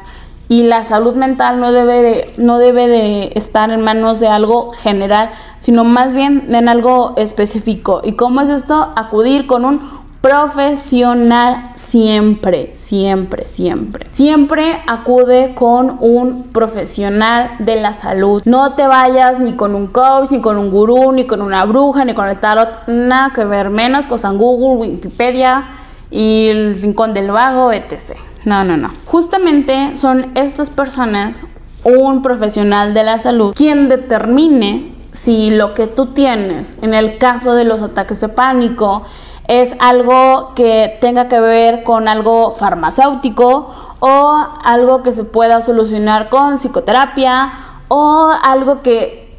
y 0.49 0.63
la 0.63 0.83
salud 0.83 1.15
mental 1.15 1.61
no 1.61 1.73
debe 1.73 2.03
de, 2.03 2.35
no 2.39 2.59
debe 2.59 2.89
de 2.89 3.33
estar 3.35 3.71
en 3.71 3.83
manos 3.83 4.19
de 4.19 4.29
algo 4.29 4.73
general, 4.73 5.31
sino 5.59 5.85
más 5.85 6.15
bien 6.15 6.55
en 6.55 6.69
algo 6.69 7.15
específico. 7.19 8.01
¿Y 8.03 8.13
cómo 8.13 8.41
es 8.41 8.49
esto? 8.49 8.93
Acudir 8.97 9.47
con 9.47 9.67
un 9.67 10.09
profesional 10.23 11.73
siempre, 11.75 12.73
siempre, 12.73 13.47
siempre. 13.47 14.07
Siempre 14.11 14.81
acude 14.87 15.55
con 15.55 15.99
un 16.01 16.45
profesional 16.45 17.51
de 17.59 17.77
la 17.77 17.93
salud. 17.93 18.43
No 18.47 18.73
te 18.73 18.87
vayas 18.87 19.39
ni 19.39 19.53
con 19.53 19.75
un 19.75 19.87
coach, 19.89 20.31
ni 20.31 20.41
con 20.41 20.57
un 20.57 20.71
gurú, 20.71 21.13
ni 21.13 21.27
con 21.27 21.43
una 21.43 21.65
bruja, 21.67 22.05
ni 22.05 22.15
con 22.15 22.27
el 22.27 22.39
tarot, 22.39 22.89
nada 22.89 23.33
que 23.35 23.45
ver, 23.45 23.69
menos 23.69 24.07
con 24.07 24.19
San 24.19 24.39
Google, 24.39 24.89
Wikipedia 24.89 25.65
y 26.11 26.49
el 26.49 26.81
Rincón 26.81 27.13
del 27.13 27.31
Vago, 27.31 27.71
etc. 27.71 28.17
No, 28.49 28.65
no, 28.65 28.79
no. 28.79 28.91
Justamente 29.05 29.99
son 29.99 30.33
estas 30.35 30.71
personas, 30.71 31.43
un 31.85 32.23
profesional 32.23 32.95
de 32.95 33.05
la 33.05 33.21
salud, 33.21 33.53
quien 33.55 33.91
determine 33.91 34.95
si 35.13 35.51
lo 35.51 35.75
que 35.75 35.87
tú 35.87 36.15
tienes, 36.15 36.75
en 36.81 36.95
el 36.95 37.19
caso 37.19 37.53
de 37.53 37.65
los 37.65 37.83
ataques 37.83 38.23
de 38.23 38.31
pánico, 38.31 39.03
es 39.49 39.77
algo 39.81 40.55
que 40.55 40.97
tenga 40.99 41.29
que 41.29 41.41
ver 41.41 41.83
con 41.83 42.09
algo 42.09 42.53
farmacéutico 42.53 43.69
o 44.01 44.47
algo 44.65 45.03
que 45.03 45.13
se 45.13 45.25
pueda 45.25 45.61
solucionar 45.61 46.31
con 46.31 46.57
psicoterapia 46.57 47.53
o 47.89 48.31
algo 48.43 48.81
que 48.81 49.31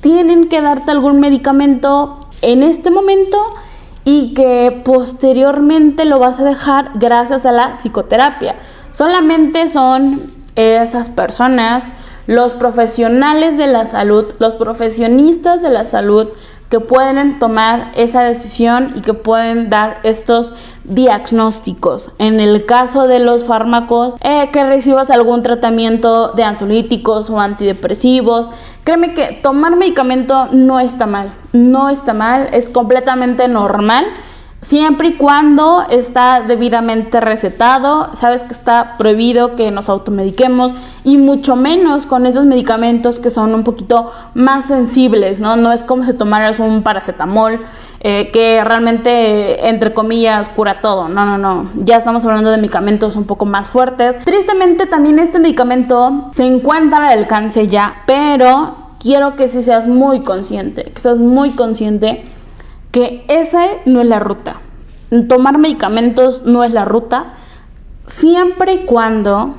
tienen 0.00 0.48
que 0.48 0.60
darte 0.62 0.90
algún 0.90 1.20
medicamento 1.20 2.26
en 2.42 2.64
este 2.64 2.90
momento 2.90 3.38
y 4.10 4.32
que 4.32 4.80
posteriormente 4.86 6.06
lo 6.06 6.18
vas 6.18 6.40
a 6.40 6.44
dejar 6.44 6.92
gracias 6.94 7.44
a 7.44 7.52
la 7.52 7.74
psicoterapia. 7.74 8.56
Solamente 8.90 9.68
son 9.68 10.32
esas 10.56 11.10
personas, 11.10 11.92
los 12.26 12.54
profesionales 12.54 13.58
de 13.58 13.66
la 13.66 13.84
salud, 13.84 14.32
los 14.38 14.54
profesionistas 14.54 15.60
de 15.60 15.68
la 15.68 15.84
salud 15.84 16.28
que 16.68 16.80
pueden 16.80 17.38
tomar 17.38 17.92
esa 17.94 18.22
decisión 18.22 18.92
y 18.94 19.00
que 19.00 19.14
pueden 19.14 19.70
dar 19.70 20.00
estos 20.02 20.54
diagnósticos. 20.84 22.12
En 22.18 22.40
el 22.40 22.66
caso 22.66 23.06
de 23.06 23.18
los 23.18 23.44
fármacos, 23.44 24.16
eh, 24.20 24.50
que 24.52 24.64
recibas 24.64 25.10
algún 25.10 25.42
tratamiento 25.42 26.32
de 26.32 26.44
ansiolíticos 26.44 27.30
o 27.30 27.40
antidepresivos, 27.40 28.50
créeme 28.84 29.14
que 29.14 29.38
tomar 29.42 29.76
medicamento 29.76 30.48
no 30.52 30.80
está 30.80 31.06
mal, 31.06 31.32
no 31.52 31.88
está 31.88 32.14
mal, 32.14 32.48
es 32.52 32.68
completamente 32.68 33.48
normal 33.48 34.06
Siempre 34.60 35.08
y 35.08 35.16
cuando 35.16 35.84
está 35.88 36.40
debidamente 36.40 37.20
recetado, 37.20 38.10
sabes 38.14 38.42
que 38.42 38.52
está 38.52 38.96
prohibido 38.98 39.54
que 39.54 39.70
nos 39.70 39.88
automediquemos 39.88 40.74
y 41.04 41.16
mucho 41.16 41.54
menos 41.54 42.06
con 42.06 42.26
esos 42.26 42.44
medicamentos 42.44 43.20
que 43.20 43.30
son 43.30 43.54
un 43.54 43.62
poquito 43.62 44.12
más 44.34 44.64
sensibles, 44.64 45.38
¿no? 45.38 45.54
No 45.54 45.72
es 45.72 45.84
como 45.84 46.04
si 46.04 46.12
tomaras 46.12 46.58
un 46.58 46.82
paracetamol 46.82 47.60
eh, 48.00 48.30
que 48.32 48.62
realmente, 48.64 49.68
entre 49.68 49.94
comillas, 49.94 50.48
cura 50.48 50.80
todo. 50.80 51.08
No, 51.08 51.24
no, 51.24 51.38
no. 51.38 51.70
Ya 51.76 51.96
estamos 51.96 52.24
hablando 52.24 52.50
de 52.50 52.56
medicamentos 52.56 53.14
un 53.14 53.24
poco 53.24 53.46
más 53.46 53.68
fuertes. 53.68 54.16
Tristemente 54.24 54.86
también 54.86 55.20
este 55.20 55.38
medicamento 55.38 56.30
se 56.34 56.44
encuentra 56.44 56.98
al 57.08 57.18
alcance 57.18 57.68
ya, 57.68 58.02
pero 58.06 58.74
quiero 58.98 59.36
que 59.36 59.46
sí 59.46 59.62
seas 59.62 59.86
muy 59.86 60.20
consciente, 60.20 60.82
que 60.84 61.00
seas 61.00 61.18
muy 61.18 61.50
consciente 61.52 62.24
que 62.90 63.24
esa 63.28 63.66
no 63.86 64.00
es 64.00 64.08
la 64.08 64.18
ruta. 64.18 64.60
Tomar 65.28 65.58
medicamentos 65.58 66.42
no 66.44 66.64
es 66.64 66.72
la 66.72 66.84
ruta, 66.84 67.34
siempre 68.06 68.72
y 68.74 68.84
cuando, 68.84 69.54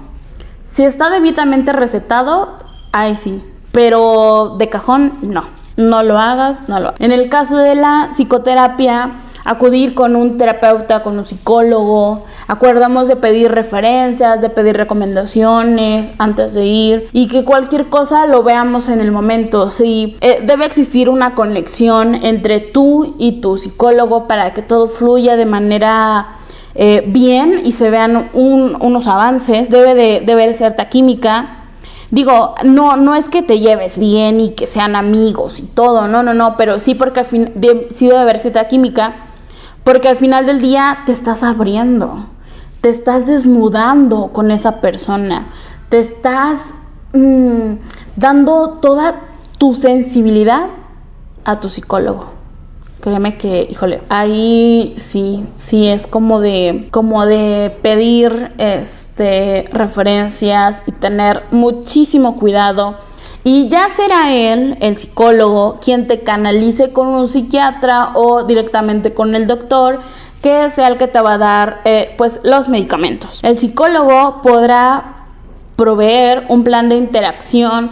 si 0.66 0.84
está 0.84 1.10
debidamente 1.10 1.72
recetado, 1.72 2.58
ahí 2.92 3.16
sí, 3.16 3.44
pero 3.72 4.56
de 4.58 4.70
cajón 4.70 5.18
no, 5.22 5.48
no 5.80 6.04
lo 6.04 6.20
hagas, 6.20 6.68
no 6.68 6.80
lo 6.80 6.90
hagas. 6.90 7.02
En 7.02 7.12
el 7.12 7.30
caso 7.30 7.58
de 7.58 7.74
la 7.76 8.10
psicoterapia, 8.12 9.22
acudir 9.46 9.96
con 9.96 10.16
un 10.16 10.38
terapeuta, 10.38 11.02
con 11.02 11.18
un 11.18 11.26
psicólogo, 11.26 12.26
acordamos 12.48 13.08
de 13.08 13.16
pedir 13.16 13.52
referencias, 13.52 14.42
de 14.42 14.50
pedir 14.50 14.76
recomendaciones 14.76 16.12
antes 16.18 16.54
de 16.54 16.66
ir 16.66 17.10
y 17.14 17.30
que 17.30 17.46
cualquier 17.46 17.88
cosa 17.88 18.28
lo 18.28 18.44
veamos 18.44 18.90
en 18.90 19.00
el 19.00 19.12
momento. 19.12 19.72
Sí, 19.72 20.18
eh, 20.22 20.44
debe 20.46 20.66
existir 20.66 21.10
una 21.10 21.34
conexión 21.34 22.14
entre 22.14 22.60
tú 22.60 23.16
y 23.18 23.40
tu 23.40 23.58
psicólogo 23.58 24.28
para 24.28 24.54
que 24.54 24.62
todo 24.62 24.88
fluya 24.88 25.38
de 25.38 25.46
manera 25.46 26.40
eh, 26.76 27.04
bien 27.08 27.62
y 27.64 27.72
se 27.72 27.90
vean 27.90 28.30
unos 28.34 29.08
avances. 29.08 29.70
Debe 29.70 29.96
de, 29.96 30.22
debe 30.26 30.54
ser 30.54 30.76
química. 30.90 31.59
Digo, 32.12 32.56
no, 32.64 32.98
no 32.98 33.14
es 33.16 33.30
que 33.30 33.44
te 33.44 33.60
lleves 33.60 34.00
bien 34.00 34.40
y 34.40 34.52
que 34.56 34.66
sean 34.66 34.96
amigos 34.96 35.60
y 35.60 35.64
todo, 35.64 36.08
no, 36.08 36.24
no, 36.24 36.34
no, 36.34 36.58
pero 36.58 36.80
sí 36.80 36.96
porque 36.96 37.20
al 37.20 37.26
fin 37.26 37.54
sí 37.94 38.08
debe 38.08 38.20
haber 38.20 38.40
cierta 38.40 38.68
química 38.68 39.16
porque 39.84 40.10
al 40.10 40.18
final 40.18 40.46
del 40.46 40.60
día 40.60 41.00
te 41.06 41.12
estás 41.12 41.44
abriendo, 41.44 42.26
te 42.82 42.90
estás 42.90 43.26
desnudando 43.26 44.30
con 44.34 44.52
esa 44.52 44.82
persona, 44.82 45.48
te 45.90 46.00
estás 46.00 46.60
mm, 47.14 47.74
dando 48.16 48.80
toda 48.82 49.16
tu 49.58 49.74
sensibilidad 49.74 50.68
a 51.46 51.60
tu 51.60 51.70
psicólogo. 51.70 52.39
Créeme 53.02 53.38
que, 53.38 53.68
híjole, 53.70 54.02
ahí 54.10 54.94
sí, 54.98 55.46
sí 55.56 55.88
es 55.88 56.06
como 56.06 56.42
de, 56.42 56.90
como 56.92 57.26
de 57.26 57.74
pedir 57.82 58.52
este, 58.58 59.70
referencias 59.72 60.84
y 60.86 60.92
tener 60.92 61.44
muchísimo 61.52 62.36
cuidado 62.38 62.98
y 63.44 63.70
ya 63.70 63.90
será 63.90 64.34
él, 64.34 64.78
el 64.82 64.98
psicólogo, 64.98 65.80
quien 65.84 66.08
te 66.08 66.22
canalice 66.22 66.92
con 66.92 67.08
un 67.08 67.28
psiquiatra 67.28 68.12
o 68.14 68.44
directamente 68.44 69.14
con 69.14 69.34
el 69.34 69.48
doctor, 69.48 70.02
que 70.42 70.70
sea 70.70 70.90
el 70.90 70.98
que 70.98 71.08
te 71.08 71.22
va 71.22 71.34
a 71.34 71.38
dar 71.38 71.82
eh, 71.86 72.14
pues 72.18 72.42
los 72.44 72.68
medicamentos. 72.68 73.44
El 73.44 73.58
psicólogo 73.58 74.42
podrá 74.42 75.19
proveer 75.80 76.44
un 76.50 76.66
plan 76.66 76.90
de 76.90 76.98
interacción 76.98 77.92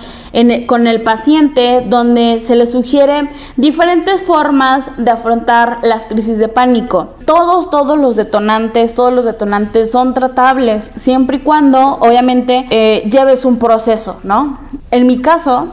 con 0.68 0.88
el 0.88 1.04
paciente 1.04 1.86
donde 1.88 2.42
se 2.42 2.58
le 2.58 2.68
sugiere 2.68 3.30
diferentes 3.56 4.22
formas 4.24 4.92
de 4.98 5.10
afrontar 5.10 5.80
las 5.84 6.04
crisis 6.04 6.38
de 6.38 6.50
pánico. 6.50 7.16
Todos, 7.26 7.70
todos 7.70 7.98
los 7.98 8.18
detonantes, 8.18 8.94
todos 8.94 9.14
los 9.14 9.24
detonantes 9.24 9.90
son 9.90 10.14
tratables 10.14 10.92
siempre 10.96 11.38
y 11.38 11.40
cuando 11.40 11.80
obviamente 12.02 12.68
eh, 12.72 13.10
lleves 13.10 13.46
un 13.46 13.58
proceso, 13.58 14.20
¿no? 14.24 14.60
En 14.92 15.08
mi 15.08 15.22
caso, 15.22 15.70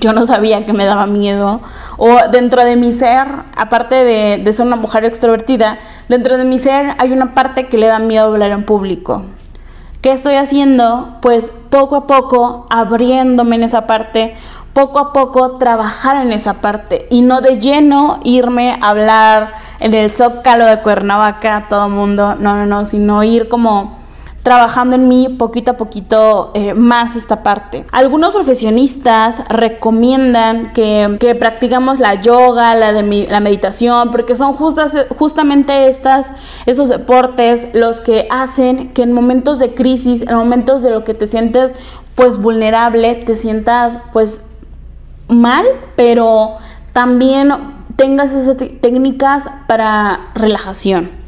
yo 0.00 0.12
no 0.12 0.26
sabía 0.26 0.66
que 0.66 0.72
me 0.72 0.86
daba 0.86 1.06
miedo. 1.06 1.60
O 1.98 2.08
dentro 2.32 2.64
de 2.64 2.74
mi 2.74 2.92
ser, 2.92 3.28
aparte 3.56 3.94
de, 4.04 4.38
de, 4.42 4.52
ser 4.52 4.66
una 4.66 4.74
mujer 4.74 5.04
extrovertida, 5.04 5.78
dentro 6.08 6.36
de 6.36 6.42
mi 6.42 6.58
ser 6.58 6.96
hay 6.98 7.12
una 7.12 7.32
parte 7.32 7.68
que 7.68 7.78
le 7.78 7.86
da 7.86 8.00
miedo 8.00 8.24
hablar 8.24 8.50
en 8.50 8.64
público. 8.64 9.22
¿Qué 10.02 10.10
estoy 10.10 10.34
haciendo? 10.34 11.18
Pues 11.22 11.52
poco 11.70 11.94
a 11.94 12.06
poco 12.08 12.66
abriéndome 12.70 13.54
en 13.54 13.62
esa 13.62 13.86
parte, 13.86 14.34
poco 14.72 14.98
a 14.98 15.12
poco 15.12 15.58
trabajar 15.58 16.16
en 16.26 16.32
esa 16.32 16.54
parte 16.54 17.06
y 17.08 17.20
no 17.22 17.40
de 17.40 17.60
lleno 17.60 18.18
irme 18.24 18.76
a 18.80 18.90
hablar 18.90 19.52
en 19.78 19.94
el 19.94 20.10
zócalo 20.10 20.66
de 20.66 20.80
Cuernavaca, 20.80 21.66
todo 21.68 21.86
el 21.86 21.92
mundo, 21.92 22.34
no, 22.34 22.56
no, 22.56 22.66
no, 22.66 22.84
sino 22.84 23.22
ir 23.22 23.48
como 23.48 24.01
trabajando 24.42 24.96
en 24.96 25.08
mí 25.08 25.28
poquito 25.28 25.72
a 25.72 25.76
poquito 25.76 26.50
eh, 26.54 26.74
más 26.74 27.14
esta 27.14 27.42
parte. 27.42 27.86
Algunos 27.92 28.32
profesionistas 28.32 29.42
recomiendan 29.48 30.72
que, 30.72 31.16
que 31.20 31.34
practicamos 31.34 32.00
la 32.00 32.20
yoga, 32.20 32.74
la, 32.74 32.92
de, 32.92 33.28
la 33.30 33.40
meditación, 33.40 34.10
porque 34.10 34.34
son 34.34 34.54
justas, 34.54 34.96
justamente 35.16 35.86
estas, 35.88 36.32
esos 36.66 36.88
deportes 36.88 37.68
los 37.72 38.00
que 38.00 38.26
hacen 38.30 38.92
que 38.92 39.02
en 39.02 39.12
momentos 39.12 39.58
de 39.58 39.74
crisis, 39.74 40.22
en 40.22 40.34
momentos 40.34 40.82
de 40.82 40.90
lo 40.90 41.04
que 41.04 41.14
te 41.14 41.26
sientes 41.26 41.74
pues 42.16 42.36
vulnerable, 42.36 43.14
te 43.14 43.36
sientas 43.36 43.98
pues 44.12 44.44
mal, 45.28 45.64
pero 45.96 46.56
también 46.92 47.52
tengas 47.96 48.32
esas 48.32 48.56
técnicas 48.56 49.46
para 49.66 50.32
relajación 50.34 51.21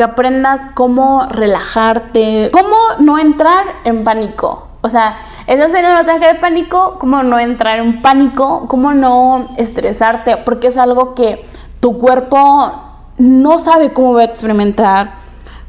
que 0.00 0.04
aprendas 0.04 0.62
cómo 0.72 1.26
relajarte, 1.28 2.48
cómo 2.54 2.74
no 3.00 3.18
entrar 3.18 3.66
en 3.84 4.02
pánico. 4.02 4.66
O 4.80 4.88
sea, 4.88 5.14
eso 5.46 5.68
sería 5.68 5.90
un 5.90 5.96
ataque 5.96 6.26
de 6.26 6.36
pánico, 6.36 6.96
cómo 6.98 7.22
no 7.22 7.38
entrar 7.38 7.80
en 7.80 8.00
pánico, 8.00 8.66
cómo 8.66 8.94
no 8.94 9.50
estresarte, 9.58 10.38
porque 10.38 10.68
es 10.68 10.78
algo 10.78 11.14
que 11.14 11.44
tu 11.80 11.98
cuerpo 11.98 12.72
no 13.18 13.58
sabe 13.58 13.92
cómo 13.92 14.14
va 14.14 14.22
a 14.22 14.24
experimentar. 14.24 15.16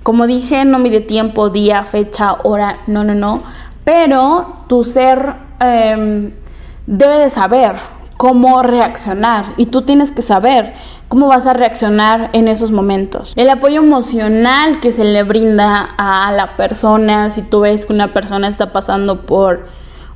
Como 0.01 0.25
dije, 0.27 0.63
no 0.63 0.79
mide 0.79 1.01
tiempo, 1.01 1.49
día, 1.49 1.83
fecha, 1.83 2.37
hora, 2.43 2.77
no, 2.87 3.03
no, 3.03 3.13
no. 3.13 3.43
Pero 3.83 4.59
tu 4.67 4.85
ser 4.85 5.35
em, 5.59 6.31
debe 6.87 7.17
de 7.17 7.29
saber 7.29 7.75
cómo 8.21 8.61
reaccionar 8.61 9.45
y 9.57 9.65
tú 9.65 9.81
tienes 9.81 10.11
que 10.11 10.21
saber 10.21 10.75
cómo 11.07 11.25
vas 11.25 11.47
a 11.47 11.53
reaccionar 11.53 12.29
en 12.33 12.47
esos 12.47 12.71
momentos. 12.71 13.33
El 13.35 13.49
apoyo 13.49 13.81
emocional 13.81 14.79
que 14.79 14.91
se 14.91 15.03
le 15.03 15.23
brinda 15.23 15.89
a 15.97 16.31
la 16.31 16.55
persona, 16.55 17.31
si 17.31 17.41
tú 17.41 17.61
ves 17.61 17.87
que 17.87 17.93
una 17.93 18.13
persona 18.13 18.47
está 18.47 18.71
pasando 18.71 19.25
por 19.25 19.65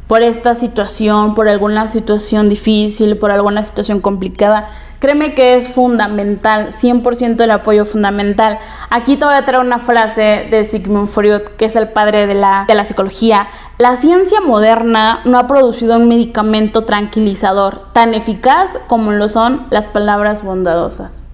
por 0.08 0.22
esta 0.22 0.54
situación, 0.54 1.34
por 1.34 1.50
alguna 1.50 1.88
situación 1.88 2.48
difícil, 2.48 3.18
por 3.18 3.32
alguna 3.32 3.66
situación 3.66 4.02
complicada, 4.02 4.70
créeme 5.00 5.34
que 5.34 5.56
es 5.56 5.68
fundamental, 5.68 6.68
100% 6.68 7.42
el 7.42 7.52
apoyo 7.52 7.86
fundamental. 7.86 8.60
Aquí 8.90 9.18
te 9.18 9.26
voy 9.26 9.34
a 9.34 9.46
traer 9.46 9.64
una 9.64 9.80
frase 9.80 10.48
de 10.52 10.64
Sigmund 10.66 11.10
Freud, 11.10 11.42
que 11.58 11.66
es 11.66 11.76
el 11.76 11.90
padre 11.90 12.28
de 12.28 12.36
la, 12.36 12.66
de 12.68 12.76
la 12.76 12.86
psicología. 12.86 13.48
La 13.78 13.98
ciencia 13.98 14.40
moderna 14.40 15.20
no 15.26 15.38
ha 15.38 15.48
producido 15.48 15.98
un 15.98 16.08
medicamento 16.08 16.86
tranquilizador 16.86 17.92
tan 17.92 18.14
eficaz 18.14 18.78
como 18.88 19.12
lo 19.12 19.28
son 19.28 19.68
las 19.70 19.86
palabras 19.86 20.44
bondadosas. 20.44 21.28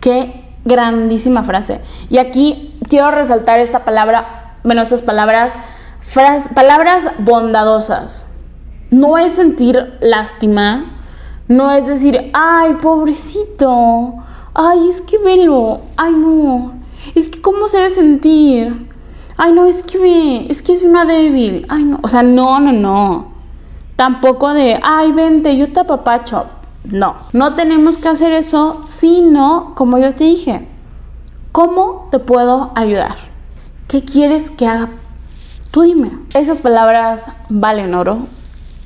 Qué 0.00 0.44
grandísima 0.64 1.44
frase. 1.44 1.80
Y 2.08 2.18
aquí 2.18 2.76
quiero 2.88 3.12
resaltar 3.12 3.60
esta 3.60 3.84
palabra, 3.84 4.56
bueno, 4.64 4.82
estas 4.82 5.02
palabras 5.02 5.52
palabras 6.54 7.04
bondadosas. 7.18 8.26
No 8.90 9.16
es 9.16 9.34
sentir 9.34 9.96
lástima, 10.00 10.86
no 11.46 11.70
es 11.70 11.86
decir, 11.86 12.32
ay, 12.32 12.74
pobrecito, 12.82 14.14
ay, 14.54 14.88
es 14.88 15.00
que 15.02 15.18
velo, 15.18 15.82
ay, 15.96 16.12
no, 16.14 16.74
es 17.14 17.28
que 17.28 17.40
cómo 17.40 17.68
se 17.68 17.78
debe 17.78 17.90
sentir, 17.90 18.89
ay, 19.40 19.52
no, 19.52 19.64
es 19.64 19.82
que 19.82 20.46
es 20.50 20.60
que 20.60 20.74
es 20.74 20.82
una 20.82 21.06
débil, 21.06 21.64
ay, 21.70 21.84
no, 21.84 21.98
o 22.02 22.08
sea, 22.08 22.22
no, 22.22 22.60
no, 22.60 22.72
no. 22.72 23.32
Tampoco 23.96 24.52
de, 24.52 24.78
ay, 24.82 25.12
vente, 25.12 25.56
yo 25.56 25.72
te 25.72 25.80
apapacho. 25.80 26.46
No, 26.84 27.16
no 27.32 27.54
tenemos 27.54 27.96
que 27.96 28.08
hacer 28.08 28.32
eso, 28.32 28.80
sino, 28.84 29.74
como 29.74 29.98
yo 29.98 30.14
te 30.14 30.24
dije, 30.24 30.68
¿cómo 31.52 32.08
te 32.10 32.18
puedo 32.18 32.72
ayudar? 32.74 33.16
¿Qué 33.88 34.04
quieres 34.04 34.50
que 34.50 34.66
haga 34.66 34.90
Tú 35.70 35.82
dime, 35.82 36.10
esas 36.34 36.60
palabras 36.60 37.24
valen 37.48 37.94
oro. 37.94 38.26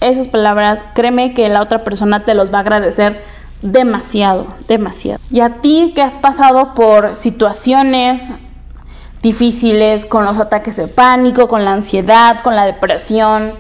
Esas 0.01 0.29
palabras, 0.29 0.85
créeme 0.95 1.33
que 1.33 1.49
la 1.49 1.63
otra 1.63 1.83
persona 1.83 2.25
te 2.25 2.35
los 2.35 2.53
va 2.53 2.59
a 2.59 2.61
agradecer 2.61 3.25
demasiado, 3.63 4.47
demasiado. 4.69 5.19
Y 5.31 5.41
a 5.41 5.63
ti 5.63 5.93
que 5.95 6.03
has 6.03 6.19
pasado 6.19 6.75
por 6.75 7.15
situaciones 7.15 8.31
difíciles, 9.25 10.05
con 10.05 10.27
los 10.27 10.39
ataques 10.39 10.77
de 10.77 10.87
pánico, 10.87 11.49
con 11.49 11.65
la 11.65 11.73
ansiedad, 11.73 12.43
con 12.45 12.55
la 12.55 12.67
depresión, 12.67 13.55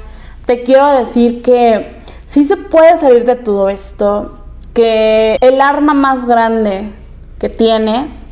te 0.44 0.62
quiero 0.62 0.87
decir 0.90 1.40
que 1.40 1.96
sí 2.27 2.44
se 2.44 2.59
puede 2.59 2.98
salir 2.98 3.24
de 3.24 3.35
todo 3.35 3.70
esto, 3.70 4.38
que 4.74 5.38
el 5.40 5.62
arma 5.62 5.94
más 5.94 6.27
grande 6.27 6.92
que 7.38 7.48
tienes 7.48 8.27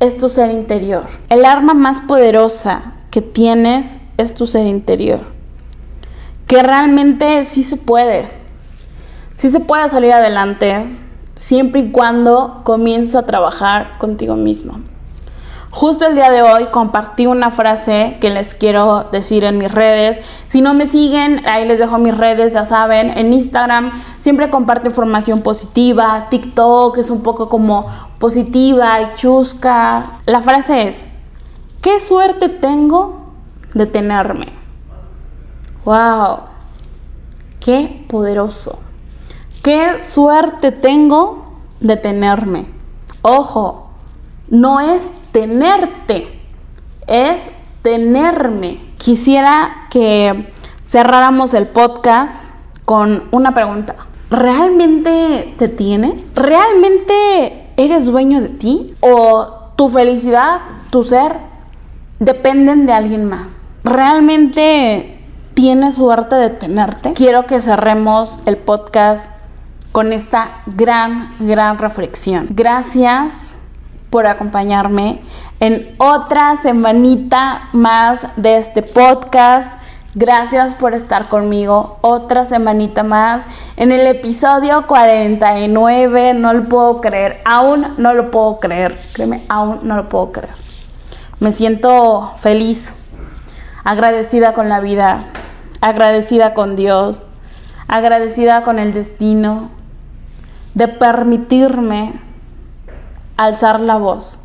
es 0.00 0.16
tu 0.16 0.30
ser 0.30 0.50
interior. 0.50 1.04
El 1.28 1.44
arma 1.44 1.74
más 1.74 2.00
poderosa 2.00 2.94
que 3.10 3.20
tienes 3.20 4.00
es 4.16 4.34
tu 4.34 4.46
ser 4.46 4.66
interior. 4.66 5.20
Que 6.46 6.62
realmente 6.62 7.44
sí 7.44 7.64
se 7.64 7.76
puede. 7.76 8.30
Sí 9.36 9.50
se 9.50 9.60
puede 9.60 9.90
salir 9.90 10.12
adelante 10.14 10.86
siempre 11.34 11.82
y 11.82 11.90
cuando 11.90 12.62
comiences 12.64 13.14
a 13.14 13.26
trabajar 13.26 13.98
contigo 13.98 14.36
mismo. 14.36 14.80
Justo 15.76 16.06
el 16.06 16.14
día 16.14 16.30
de 16.30 16.40
hoy 16.40 16.68
compartí 16.72 17.26
una 17.26 17.50
frase 17.50 18.16
que 18.18 18.30
les 18.30 18.54
quiero 18.54 19.08
decir 19.12 19.44
en 19.44 19.58
mis 19.58 19.70
redes. 19.70 20.18
Si 20.46 20.62
no 20.62 20.72
me 20.72 20.86
siguen, 20.86 21.46
ahí 21.46 21.68
les 21.68 21.78
dejo 21.78 21.98
mis 21.98 22.16
redes, 22.16 22.54
ya 22.54 22.64
saben. 22.64 23.10
En 23.10 23.34
Instagram 23.34 23.92
siempre 24.18 24.48
comparto 24.48 24.88
información 24.88 25.42
positiva. 25.42 26.28
TikTok 26.30 26.96
es 26.96 27.10
un 27.10 27.22
poco 27.22 27.50
como 27.50 27.90
positiva 28.18 29.02
y 29.02 29.16
chusca. 29.16 30.20
La 30.24 30.40
frase 30.40 30.88
es, 30.88 31.08
¿qué 31.82 32.00
suerte 32.00 32.48
tengo 32.48 33.26
detenerme. 33.74 34.54
¡Wow! 35.84 36.38
¡Qué 37.60 38.06
poderoso! 38.08 38.78
¡Qué 39.62 40.00
suerte 40.00 40.72
tengo 40.72 41.58
de 41.80 41.98
tenerme! 41.98 42.66
Ojo, 43.20 43.90
no 44.48 44.80
es 44.80 45.02
tenerte, 45.36 46.28
es 47.06 47.42
tenerme. 47.82 48.80
Quisiera 48.96 49.86
que 49.90 50.50
cerráramos 50.82 51.52
el 51.52 51.66
podcast 51.66 52.42
con 52.86 53.24
una 53.32 53.52
pregunta. 53.52 53.96
¿Realmente 54.30 55.54
te 55.58 55.68
tienes? 55.68 56.34
¿Realmente 56.36 57.66
eres 57.76 58.06
dueño 58.06 58.40
de 58.40 58.48
ti? 58.48 58.94
¿O 59.00 59.72
tu 59.76 59.90
felicidad, 59.90 60.62
tu 60.88 61.02
ser, 61.02 61.36
dependen 62.18 62.86
de 62.86 62.94
alguien 62.94 63.26
más? 63.26 63.66
realmente 63.84 65.20
tienes 65.52 65.96
suerte 65.96 66.34
de 66.36 66.48
tenerte. 66.48 67.12
Quiero 67.12 67.46
que 67.46 67.60
cerremos 67.60 68.40
el 68.46 68.56
podcast 68.56 69.30
con 69.92 70.14
esta 70.14 70.62
gran, 70.64 71.34
gran 71.38 71.78
reflexión. 71.78 72.46
Gracias 72.50 73.55
por 74.16 74.26
acompañarme 74.26 75.20
en 75.60 75.94
otra 75.98 76.56
semanita 76.62 77.68
más 77.74 78.26
de 78.36 78.56
este 78.56 78.80
podcast. 78.80 79.78
Gracias 80.14 80.74
por 80.74 80.94
estar 80.94 81.28
conmigo 81.28 81.98
otra 82.00 82.46
semanita 82.46 83.02
más 83.02 83.44
en 83.76 83.92
el 83.92 84.06
episodio 84.06 84.86
49. 84.86 86.32
No 86.32 86.54
lo 86.54 86.66
puedo 86.66 87.02
creer, 87.02 87.42
aún 87.44 87.88
no 87.98 88.14
lo 88.14 88.30
puedo 88.30 88.58
creer. 88.58 88.98
Créeme, 89.12 89.42
aún 89.50 89.80
no 89.82 89.96
lo 89.96 90.08
puedo 90.08 90.32
creer. 90.32 90.54
Me 91.38 91.52
siento 91.52 92.32
feliz 92.36 92.94
agradecida 93.84 94.54
con 94.54 94.70
la 94.70 94.80
vida, 94.80 95.24
agradecida 95.82 96.54
con 96.54 96.74
Dios, 96.74 97.28
agradecida 97.86 98.64
con 98.64 98.78
el 98.78 98.94
destino, 98.94 99.68
de 100.72 100.88
permitirme 100.88 102.24
alzar 103.36 103.80
la 103.80 103.96
voz, 103.96 104.40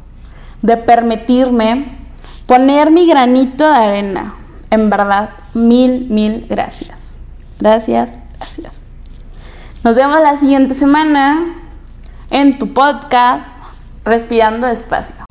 de 0.61 0.77
permitirme 0.77 1.97
poner 2.45 2.91
mi 2.91 3.07
granito 3.07 3.67
de 3.67 3.75
arena 3.75 4.35
En 4.69 4.89
verdad, 4.89 5.29
mil, 5.53 6.07
mil 6.09 6.45
gracias. 6.49 7.17
Gracias, 7.59 8.11
gracias. 8.37 8.81
Nos 9.83 9.95
vemos 9.95 10.19
la 10.21 10.35
siguiente 10.35 10.75
semana 10.75 11.55
en 12.29 12.57
tu 12.57 12.73
podcast 12.73 13.47
Respirando 14.03 14.67
Despacio. 14.67 15.30